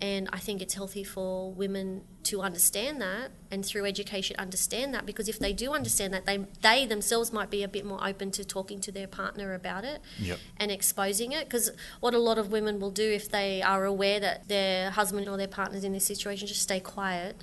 [0.00, 5.04] And I think it's healthy for women to understand that and through education understand that
[5.06, 8.30] because if they do understand that, they, they themselves might be a bit more open
[8.32, 10.38] to talking to their partner about it yep.
[10.56, 11.44] and exposing it.
[11.44, 15.28] Because what a lot of women will do if they are aware that their husband
[15.28, 17.36] or their partner's in this situation, just stay quiet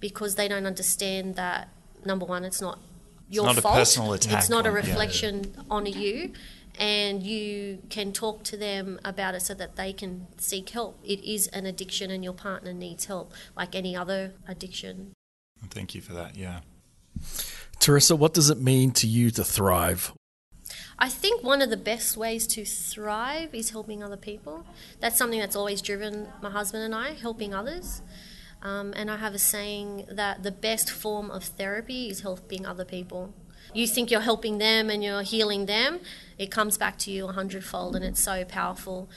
[0.00, 1.68] because they don't understand that,
[2.06, 2.78] number one, it's not
[3.30, 3.74] your it's not fault.
[3.74, 5.62] A personal attack it's not on, a reflection yeah.
[5.70, 6.32] on you
[6.80, 10.98] and you can talk to them about it so that they can seek help.
[11.04, 15.12] It is an addiction, and your partner needs help, like any other addiction.
[15.68, 16.36] Thank you for that.
[16.36, 16.60] Yeah.
[17.78, 20.14] Terrisa, what does it mean to you to thrive?
[20.98, 24.64] I think one of the best ways to thrive is helping other people.
[25.00, 28.00] That's something that's always driven my husband and I, helping others.
[28.62, 32.84] Um, and I have a saying that the best form of therapy is helping other
[32.84, 33.32] people.
[33.72, 36.00] You think you're helping them and you're healing them,
[36.38, 39.08] it comes back to you a hundredfold, and it's so powerful.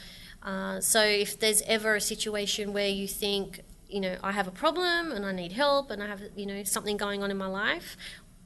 [0.42, 4.52] Uh, so if there's ever a situation where you think, you know, I have a
[4.52, 7.46] problem and I need help and I have, you know, something going on in my
[7.46, 7.96] life,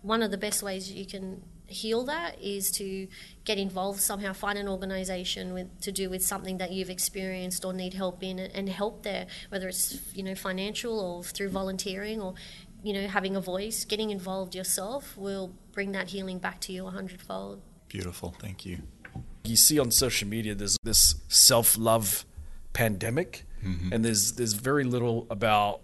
[0.02, 3.06] one of the best ways you can heal that is to
[3.44, 7.72] get involved somehow find an organization with to do with something that you've experienced or
[7.72, 12.34] need help in and help there whether it's you know financial or through volunteering or
[12.82, 16.86] you know having a voice getting involved yourself will bring that healing back to you
[16.86, 18.34] a hundredfold Beautiful.
[18.38, 18.82] Thank you.
[19.44, 22.26] you see on social media there's this self-love
[22.74, 23.92] pandemic mm-hmm.
[23.92, 25.80] and there's there's very little about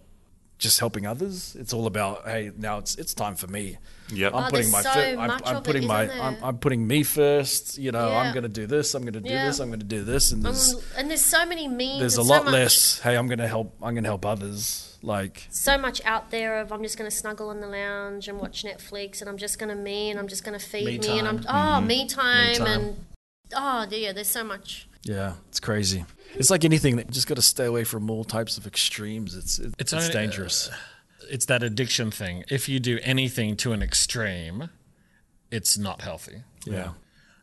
[0.59, 3.76] just helping others it's all about hey now it's it's time for me
[4.12, 4.34] Yep.
[4.34, 6.36] i'm Oh, putting there's my so fir- I'm, much I'm of it, putting my I'm.
[6.44, 9.30] I'm putting me first you know i'm going to do this i'm going to do
[9.30, 9.46] Yeah.
[9.46, 12.16] this i'm going to do this and there's Um, and there's so many memes there's
[12.16, 14.96] a and so lot less hey i'm going to help i'm going to help others
[15.02, 18.38] like so much out there of I'm just going to snuggle in the lounge and
[18.40, 20.96] watch Netflix and I'm just going to me and I'm just going to feed Me
[20.98, 21.82] me, and I'm time.
[21.82, 22.66] oh me time, time.
[22.66, 22.96] and
[23.55, 27.34] oh yeah there's so much yeah it's crazy it's like anything that you just got
[27.36, 30.70] to stay away from all types of extremes it's it's, It's it's, only- dangerous
[31.30, 32.44] It's that addiction thing.
[32.50, 34.68] If you do anything to an extreme,
[35.50, 36.42] it's not healthy.
[36.66, 36.90] yeah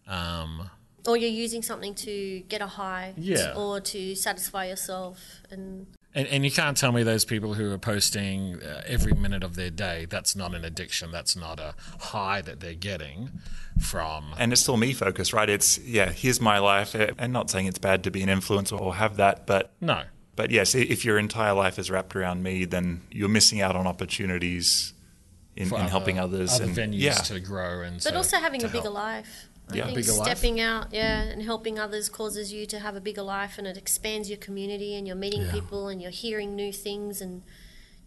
[0.08, 0.70] Um,
[1.08, 3.54] or you're using something to get a high Yeah.
[3.56, 5.18] or to satisfy yourself
[5.50, 9.44] and And, and you can't tell me those people who are posting uh, every minute
[9.44, 11.10] of their day, that's not an addiction.
[11.12, 13.30] That's not a high that they're getting
[13.80, 14.34] from.
[14.38, 15.50] And it's still me focused, right?
[15.50, 16.96] It's, yeah, here's my life.
[16.96, 20.04] eh, And not saying it's bad to be an influencer or have that, but No.
[20.36, 23.86] But yes, if your entire life is wrapped around me, then you're missing out on
[23.86, 24.94] opportunities
[25.56, 28.38] in, for in helping others Other and venues yeah, to grow and but to- also
[28.38, 28.96] having to a bigger help.
[29.72, 29.86] Life I Yeah.
[29.86, 30.28] think Bigger life.
[30.38, 33.78] stepping out yeah and helping others causes you to have a bigger life and it
[33.78, 37.44] expands your community and you're meeting people and you're hearing new things and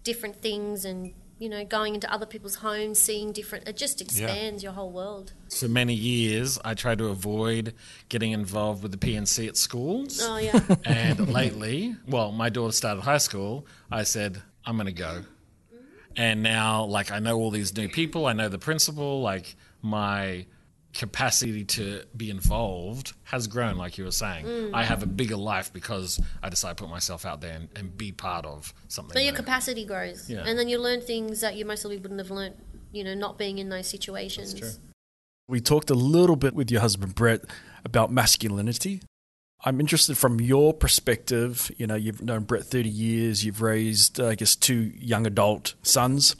[0.02, 4.62] different things and you know going into other people's homes seeing different it just expands
[4.62, 7.74] your whole world For many years, I tried to avoid
[8.08, 10.20] getting involved with the P&C at schools.
[10.22, 13.66] oh yeah And lately, well, my daughter started high school.
[13.90, 15.14] I said, I'm going to go.
[15.22, 15.84] Mm-hmm.
[16.16, 18.26] And now, like, I know all these new people.
[18.26, 19.20] I know the principal.
[19.22, 20.46] Like, my
[20.94, 24.46] capacity to be involved has grown, like you were saying.
[24.46, 24.70] Mm.
[24.72, 27.96] I have a bigger life because I decided to put myself out there and, and
[27.96, 29.12] be part of something.
[29.12, 30.44] but your that- capacity grows Yeah.
[30.46, 32.54] and then you learn things that you most likely wouldn't have learned
[32.92, 34.70] you know not being in those situations true.
[35.48, 37.42] We talked a little bit with your husband Brett
[37.84, 39.02] about masculinity.
[39.66, 41.70] I'm interested from your perspective.
[41.76, 43.44] You know, you've known Brett 30 years.
[43.44, 46.34] You've raised, uh, I guess, two young adult sons.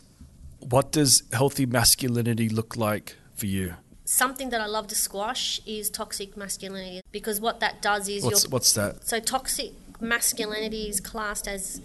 [0.60, 3.74] What does healthy masculinity look like for you?
[4.04, 8.48] Something that I love to squash is toxic masculinity because what that does is What's
[8.48, 9.06] what's that?
[9.06, 11.80] So toxic masculinity is classed as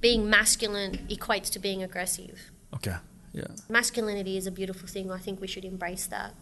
[0.00, 2.50] being masculine equates to being aggressive.
[2.74, 2.96] Okay,
[3.32, 5.10] yeah, Masculinity is a beautiful thing.
[5.10, 6.34] I think we should embrace that.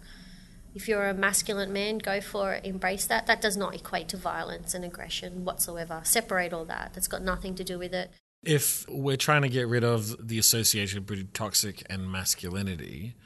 [0.74, 3.26] If you're a masculine man, go for it, embrace that.
[3.26, 6.02] That does not equate to violence and aggression whatsoever.
[6.04, 6.92] Separate all that.
[6.94, 8.10] That's got nothing to do with it.
[8.44, 13.16] if we're trying to get rid of the association between toxic and masculinity,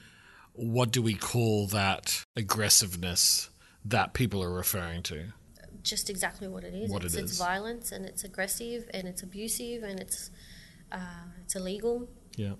[0.55, 3.51] what do we call that aggressiveness
[3.85, 5.33] that people are referring to?
[5.83, 6.91] Just exactly what it is.
[6.91, 10.31] What it's, it it's violence and it's aggressive and it's abusive and it's
[10.93, 10.99] uh,
[11.43, 12.09] it's illegal.
[12.37, 12.53] Yeah.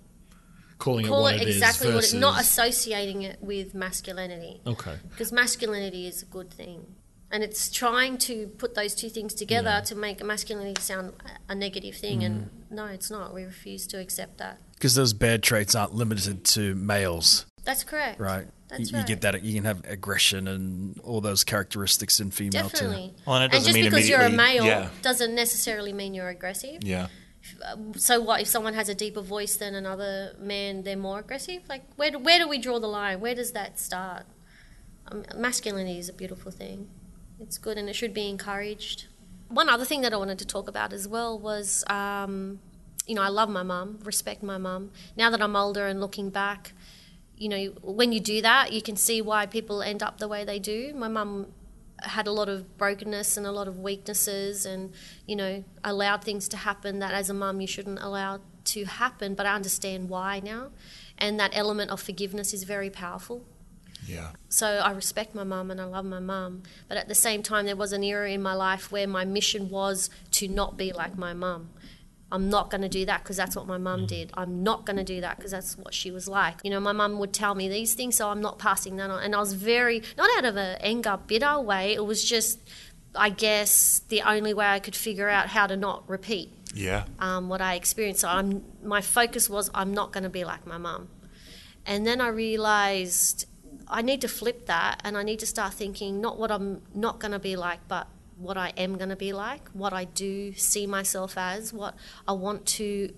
[0.77, 3.73] Calling Call it what it it is exactly what versus it not associating it with
[3.73, 4.61] masculinity.
[4.67, 4.95] Okay.
[5.09, 6.85] because masculinity is a good thing
[7.31, 9.81] and it's trying to put those two things together Yeah.
[9.81, 13.99] to make masculinity sound a- a negative thing and no it's not we refuse to
[13.99, 18.47] accept that because those bad traits aren't limited to males, that's correct right?
[18.69, 19.43] That's you, you get that.
[19.43, 22.85] You can have aggression and all those characteristics in female too.
[22.85, 24.89] definitely Well, and it doesn't just mean because you're a immediately- male yeah.
[25.03, 27.07] doesn't necessarily mean you're aggressive yeah.
[27.95, 31.83] so what if someone has a deeper voice than another man they're more aggressive like
[31.97, 34.23] where do, where do we draw the line where does that start
[35.09, 36.87] um, masculinity is a beautiful thing
[37.39, 39.07] it's good and it should be encouraged
[39.49, 42.59] one other thing that i wanted to talk about as well was um,
[43.05, 46.29] you know i love my mum respect my mum now that i'm older and looking
[46.29, 46.71] back
[47.37, 50.43] you know when you do that you can see why people end up the way
[50.45, 51.47] they do my mum
[52.03, 54.91] had a lot of brokenness and a lot of weaknesses and
[55.25, 59.33] you know allowed things to happen that as a mum you shouldn't allow to happen
[59.35, 60.69] but i understand why now
[61.17, 63.43] and that element of forgiveness is very powerful
[64.05, 64.31] Yeah.
[64.49, 66.63] so I respect my mum and I love my mum.
[66.89, 69.69] But at the same time, there was an era in my life where my mission
[69.69, 71.69] was to not be like my mum.
[72.33, 74.31] I'm not going to do that because that's what my mum did.
[74.35, 76.55] I'm not going to do that because that's what she was like.
[76.63, 79.21] You know, my mum would tell me these things, so I'm not passing that on.
[79.23, 82.59] And I was very, not out of an anger, bitter way, it was just,
[83.15, 87.05] I guess, the only way I could figure out how to not repeat Yeah.
[87.19, 88.21] um, what I experienced.
[88.21, 91.09] So I'm, my focus was, I'm not going to be like my mum.
[91.85, 93.45] And then I realized
[93.87, 97.19] I need to flip that and I need to start thinking not what I'm not
[97.19, 98.07] going to be like, but
[98.43, 101.95] what I am going to be like, what I do see myself as, what
[102.27, 103.13] I want to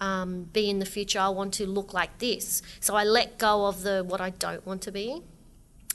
[0.00, 1.18] um, be in the future.
[1.18, 2.62] I want to look like this.
[2.80, 5.22] So I let go of the what I don't want to be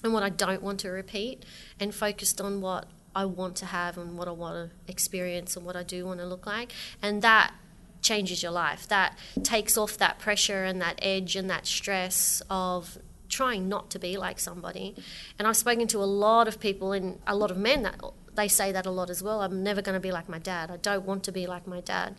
[0.04, 1.44] and what I don't want to repeat
[1.80, 5.66] and focused on what I want to have and what I want to experience and
[5.66, 6.72] what I do want to look like.
[7.02, 7.54] And that
[8.02, 8.88] changes your life.
[8.88, 12.98] That takes off that pressure and that edge and that stress of
[13.30, 14.96] trying not to be like somebody.
[15.40, 18.00] And I've spoken to a lot of people and a lot of men that
[18.36, 19.42] they say that a lot as well.
[19.42, 20.72] I'm never going to be like my dad.
[20.72, 22.16] I don't want to be like my dad.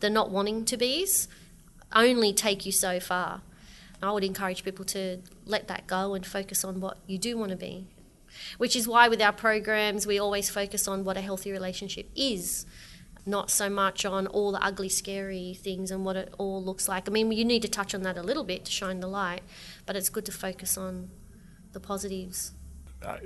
[0.00, 1.28] The not wanting to be's
[1.94, 3.42] only take you so far.
[4.02, 7.50] I would encourage people to let that go and focus on what you do want
[7.50, 7.86] to be.
[8.58, 12.66] Which is why with our programs we always focus on what a healthy relationship is,
[13.24, 17.08] not so much on all the ugly, scary things and what it all looks like.
[17.08, 19.42] I mean, you need to touch on that a little bit to shine the light,
[19.86, 21.10] but it's good to focus on
[21.72, 22.52] the positives.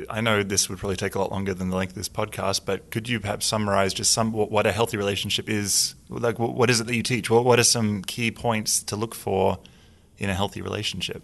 [0.08, 2.62] I- know this would probably take a lot longer than the length of this podcast,
[2.64, 5.94] but could you perhaps summarize just some what, what a healthy relationship is?
[6.08, 7.30] Like, what is it that you teach?
[7.30, 9.58] What, what are some key points to look for
[10.18, 11.22] in a healthy relationship?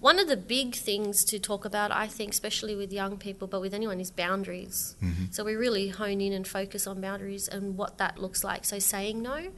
[0.00, 3.62] One of the big things to talk about, I think, especially with young people, but
[3.62, 4.96] with anyone, is boundaries.
[5.02, 5.26] Mm-hmm.
[5.30, 8.66] So we really hone in and focus on boundaries and what that looks like.
[8.66, 9.48] So saying no,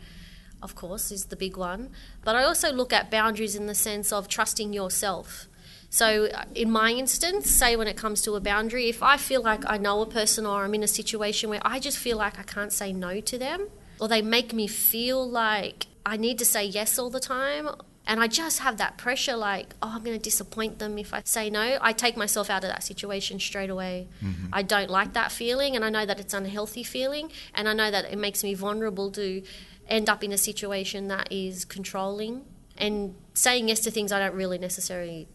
[0.62, 1.90] of course, is the big one.
[2.22, 5.48] But I also look at boundaries in the sense of trusting yourself.
[5.90, 9.42] So, uh, in my instance, say when it comes to a boundary, if I feel
[9.42, 12.38] like I know a person or I'm in a situation where I just feel like
[12.38, 13.68] I can't say no to them,
[14.00, 17.68] or they make me feel like I need to say yes all the time,
[18.06, 21.22] and I just have that pressure like, oh, I'm going to disappoint them if I
[21.24, 24.08] say no, I take myself out of that situation straight away.
[24.52, 27.72] I don't like that feeling, and I know that it's an unhealthy feeling, and I
[27.72, 29.42] know that it makes me vulnerable to
[29.88, 32.44] end up in a situation that is controlling
[32.76, 35.28] and saying yes to things I don't really necessarily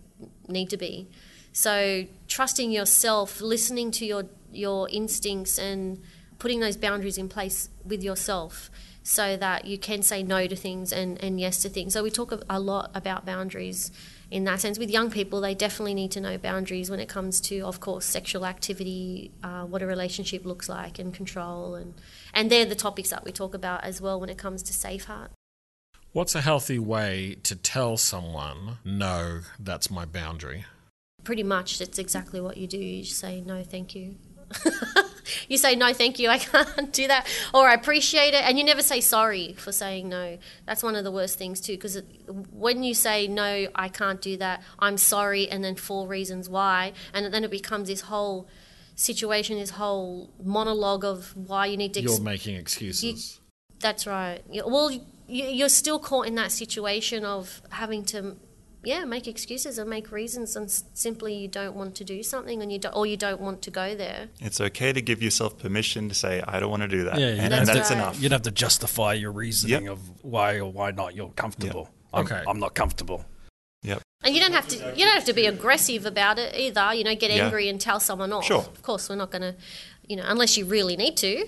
[0.47, 1.07] need to be.
[1.53, 6.01] So trusting yourself, listening to your your instincts and
[6.39, 8.69] putting those boundaries in place with yourself
[9.03, 11.93] so that you can say no to things and, and yes to things.
[11.93, 13.91] So we talk a- lot about boundaries
[14.29, 14.77] in that sense.
[14.77, 18.05] With young people, they definitely need to know boundaries when it comes to, of course,
[18.05, 21.93] sexual activity, uh, what a relationship looks like, and control, and
[22.33, 25.29] and they're the topics that we talk about as well when it comes to Safeheart.
[26.13, 30.65] What's a healthy way to tell someone, no, that's my boundary?
[31.23, 32.77] pretty much that's exactly what you do.
[32.77, 34.15] You just say no, thank you.
[35.47, 36.29] you say no, thank you.
[36.29, 40.09] I can't do that, or I appreciate it, and you never say sorry for saying
[40.09, 40.37] no.
[40.65, 42.01] That's one of the worst things too, because
[42.51, 44.61] when you say no, I can't do that.
[44.79, 48.47] I'm sorry, and then four reasons why, and then it becomes this whole
[48.95, 52.01] situation, this whole monologue of why you need to.
[52.01, 53.39] You're making excuses.
[53.79, 54.41] that's right.
[54.49, 55.01] Well, you,
[55.31, 58.35] you're still caught in that situation of having to,
[58.83, 62.71] yeah, make excuses and make reasons, and simply you don't want to do something, and
[62.71, 64.27] you don't, or you don't want to go there.
[64.39, 67.19] It's okay to give yourself permission to say, I don't want to do that.
[67.19, 67.97] Yeah, and, you'd and have to- that's right.
[67.97, 68.19] enough.
[68.21, 69.91] You'd have to justify your reasoning Yep.
[69.93, 71.89] of why or why not you're comfortable.
[72.13, 72.43] I'm, Okay.
[72.47, 73.25] I'm not comfortable.
[73.83, 74.01] Yep.
[74.23, 76.93] And you don't have to, you don't have to be aggressive about it either.
[76.93, 77.45] You know, get Yeah.
[77.45, 78.45] angry and tell someone off.
[78.45, 78.59] Sure.
[78.59, 79.55] Of course, we're not going to,
[80.07, 81.47] you know, unless you really need to,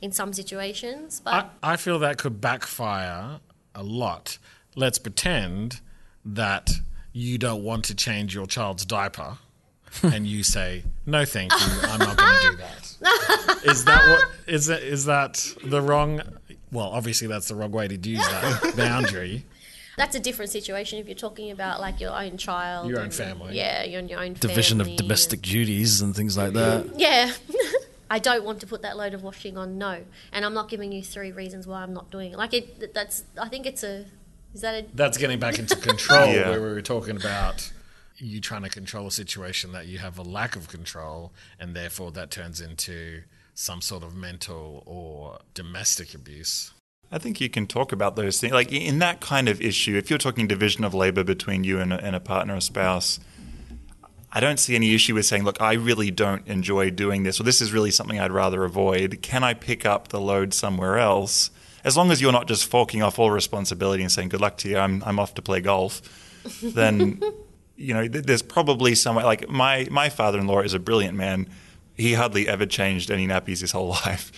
[0.00, 1.20] in some situations.
[1.24, 3.40] But I, I feel that could backfire
[3.74, 4.38] a lot.
[4.76, 5.80] Let's pretend
[6.24, 6.70] that
[7.12, 9.38] you don't want to change your child's diaper
[10.02, 12.84] and you say, no, thank you, I'm not going to do that.
[13.64, 16.20] Is that what, is that, is that the wrong,
[16.70, 19.44] well, obviously that's the wrong way to use that boundary.
[19.96, 23.14] that's a different situation if you're talking about like your own child, Your own and-
[23.14, 23.56] family.
[23.56, 26.86] Yeah, you're in your own Division of domestic and- duties and things like that.
[26.96, 27.32] Yeah.
[28.10, 29.78] I don't want to put that load of washing on.
[29.78, 32.38] No, and I'm not giving you three reasons why I'm not doing it.
[32.38, 32.94] Like it.
[32.94, 33.24] That's.
[33.40, 34.06] I think it's a.
[34.54, 34.86] Is that a?
[34.94, 36.50] That's getting back into control, Yeah.
[36.50, 37.70] where we were talking about
[38.16, 42.10] you trying to control a situation that you have a lack of control, and therefore
[42.12, 43.22] that turns into
[43.54, 46.72] some sort of mental or domestic abuse.
[47.10, 48.52] I think you can talk about those things.
[48.52, 51.92] Like in that kind of issue, if you're talking division of labor between you and
[51.92, 53.18] a, and a partner or spouse,
[54.32, 57.44] I don't see any issue with saying, look, I really don't enjoy doing this, or
[57.44, 59.20] this is really something I'd rather avoid.
[59.22, 61.50] Can I pick up the load somewhere else?
[61.84, 64.68] As long as you're not just forking off all responsibility and saying, good luck to
[64.68, 66.02] you, I'm, I'm off to play golf,
[66.62, 67.20] then,
[67.76, 71.16] you know, th- there's probably somewhere like my, my father in law is a brilliant
[71.16, 71.48] man.
[71.96, 74.30] He hardly ever changed any nappies his whole life.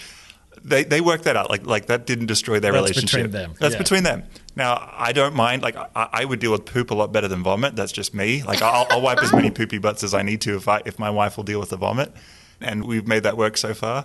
[0.63, 1.49] They they work that out.
[1.49, 3.19] Like like that didn't destroy their That's relationship.
[3.19, 3.55] between them.
[3.61, 3.79] That's Yeah.
[3.79, 4.25] between them.
[4.57, 5.63] Now I don't mind.
[5.63, 7.77] Like I, I would deal with poop a lot better than vomit.
[7.77, 8.43] That's just me.
[8.43, 10.99] Like I'll, I'll wipe as many poopy butts as I need to if I if
[10.99, 12.13] my wife will deal with the vomit,
[12.61, 14.05] and we've made that work so far.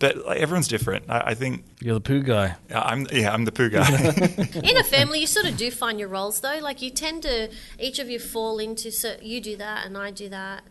[0.00, 1.06] But like, everyone's different.
[1.08, 2.54] I, I think You're the poo guy.
[2.72, 3.88] I'm yeah I'm the poo guy.
[4.62, 6.58] in a family, you sort of do find your roles though.
[6.60, 8.92] Like you tend to, each of you fall into.
[8.92, 10.62] So you do that, and I do that.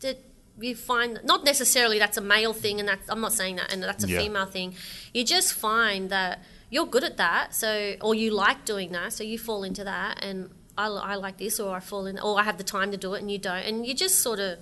[0.00, 0.18] That
[0.60, 3.82] you find not necessarily that's a male thing, and that's I'm not saying that, and
[3.82, 4.20] that's a Yeah.
[4.20, 4.74] female thing.
[5.12, 9.24] You just find that you're good at that, so or you like doing that, so
[9.24, 12.42] you fall into that, and I, I like this, or I fall in, or I
[12.42, 14.58] have the time to do it, and you don't, and you just sort of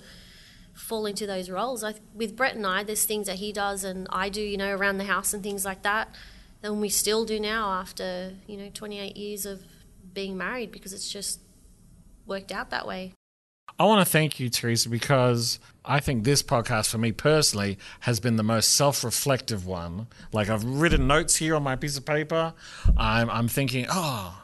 [0.73, 1.83] fall into those roles.
[1.83, 4.75] I, with Brett and I, there's things that he does and I do, you know,
[4.75, 6.13] around the house and things like that,
[6.61, 9.63] and we still do now after you know 28 years of
[10.13, 11.39] being married because it's just
[12.25, 13.14] worked out that way.
[13.77, 18.21] I want to thank you, Terrisa, because I think this podcast for me personally has
[18.21, 20.07] been the most self reflective one.
[20.31, 22.53] Like, I've written notes here on my piece of paper.
[22.95, 24.41] I'm, I'm thinking, oh,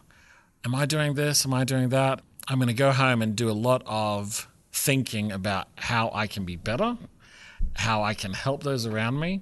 [0.66, 1.46] am I doing this?
[1.46, 2.22] Am I doing that?
[2.50, 6.44] I'm going to go home and do a lot of thinking about how I can
[6.44, 6.98] be better,
[7.76, 9.42] how I can help those around me.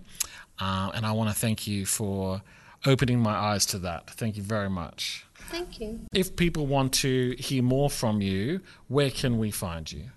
[0.60, 2.44] Uh, and I want to thank you for
[2.86, 4.12] opening my eyes to that.
[4.12, 5.26] Thank you very much.
[5.50, 6.02] Thank you.
[6.14, 10.12] If people want to hear more from you, where can we find you?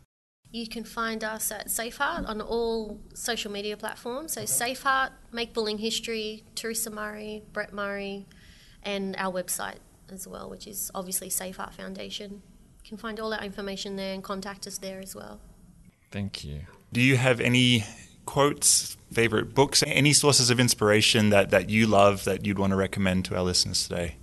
[0.51, 4.35] You can find us at Safeheart on all social media platforms.
[4.35, 8.26] So Safeheart, Make Bullying History, Terrisa Murray, Brett Murray,
[8.83, 9.78] and our website
[10.11, 12.43] as well, which is obviously Safeheart Foundation.
[12.85, 15.41] You can find all our information there and contact us there as well.
[16.11, 16.66] Thank you.
[16.93, 17.85] Do you have any
[18.26, 22.76] quotes, favorite books, any sources of inspiration that, that you love that you'd want to
[22.76, 24.16] recommend to our listeners today?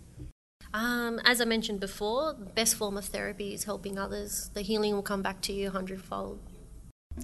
[0.73, 4.51] Um, as I mentioned before, the best form of therapy is helping others.
[4.53, 6.39] The healing will come back to you a hundredfold.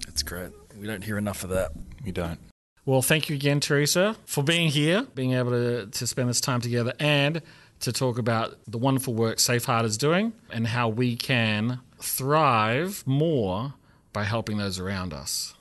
[0.04, 0.50] That's great.
[0.78, 1.72] We don't hear enough of that.
[2.04, 2.38] We don't.
[2.84, 6.60] Well, thank you again, Terrisa, for being here, being able to, to spend this time
[6.60, 7.42] together, and
[7.80, 13.74] to talk about the wonderful work Safeheart is doing and how we can thrive more
[14.12, 15.54] by helping those around us.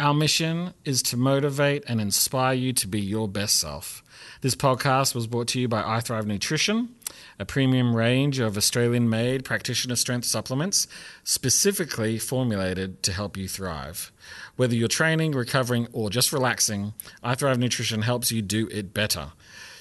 [0.00, 4.04] Our mission is to motivate and inspire you to be your best self.
[4.42, 6.94] This podcast was brought to you by iThrive Nutrition,
[7.38, 10.88] a premium range of Australian made practitioner strength supplements
[11.24, 14.10] specifically formulated to help you thrive.
[14.56, 19.32] Whether you're training, recovering, or just relaxing, iThrive Nutrition helps you do it better.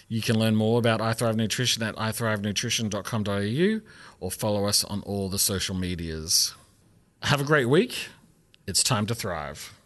[0.07, 3.81] You can learn more about iThrive Nutrition at ithrivenutrition.com.au
[4.19, 6.53] or follow us on all the social medias.
[7.23, 8.09] Have a great week.
[8.67, 9.76] It's time to thrive.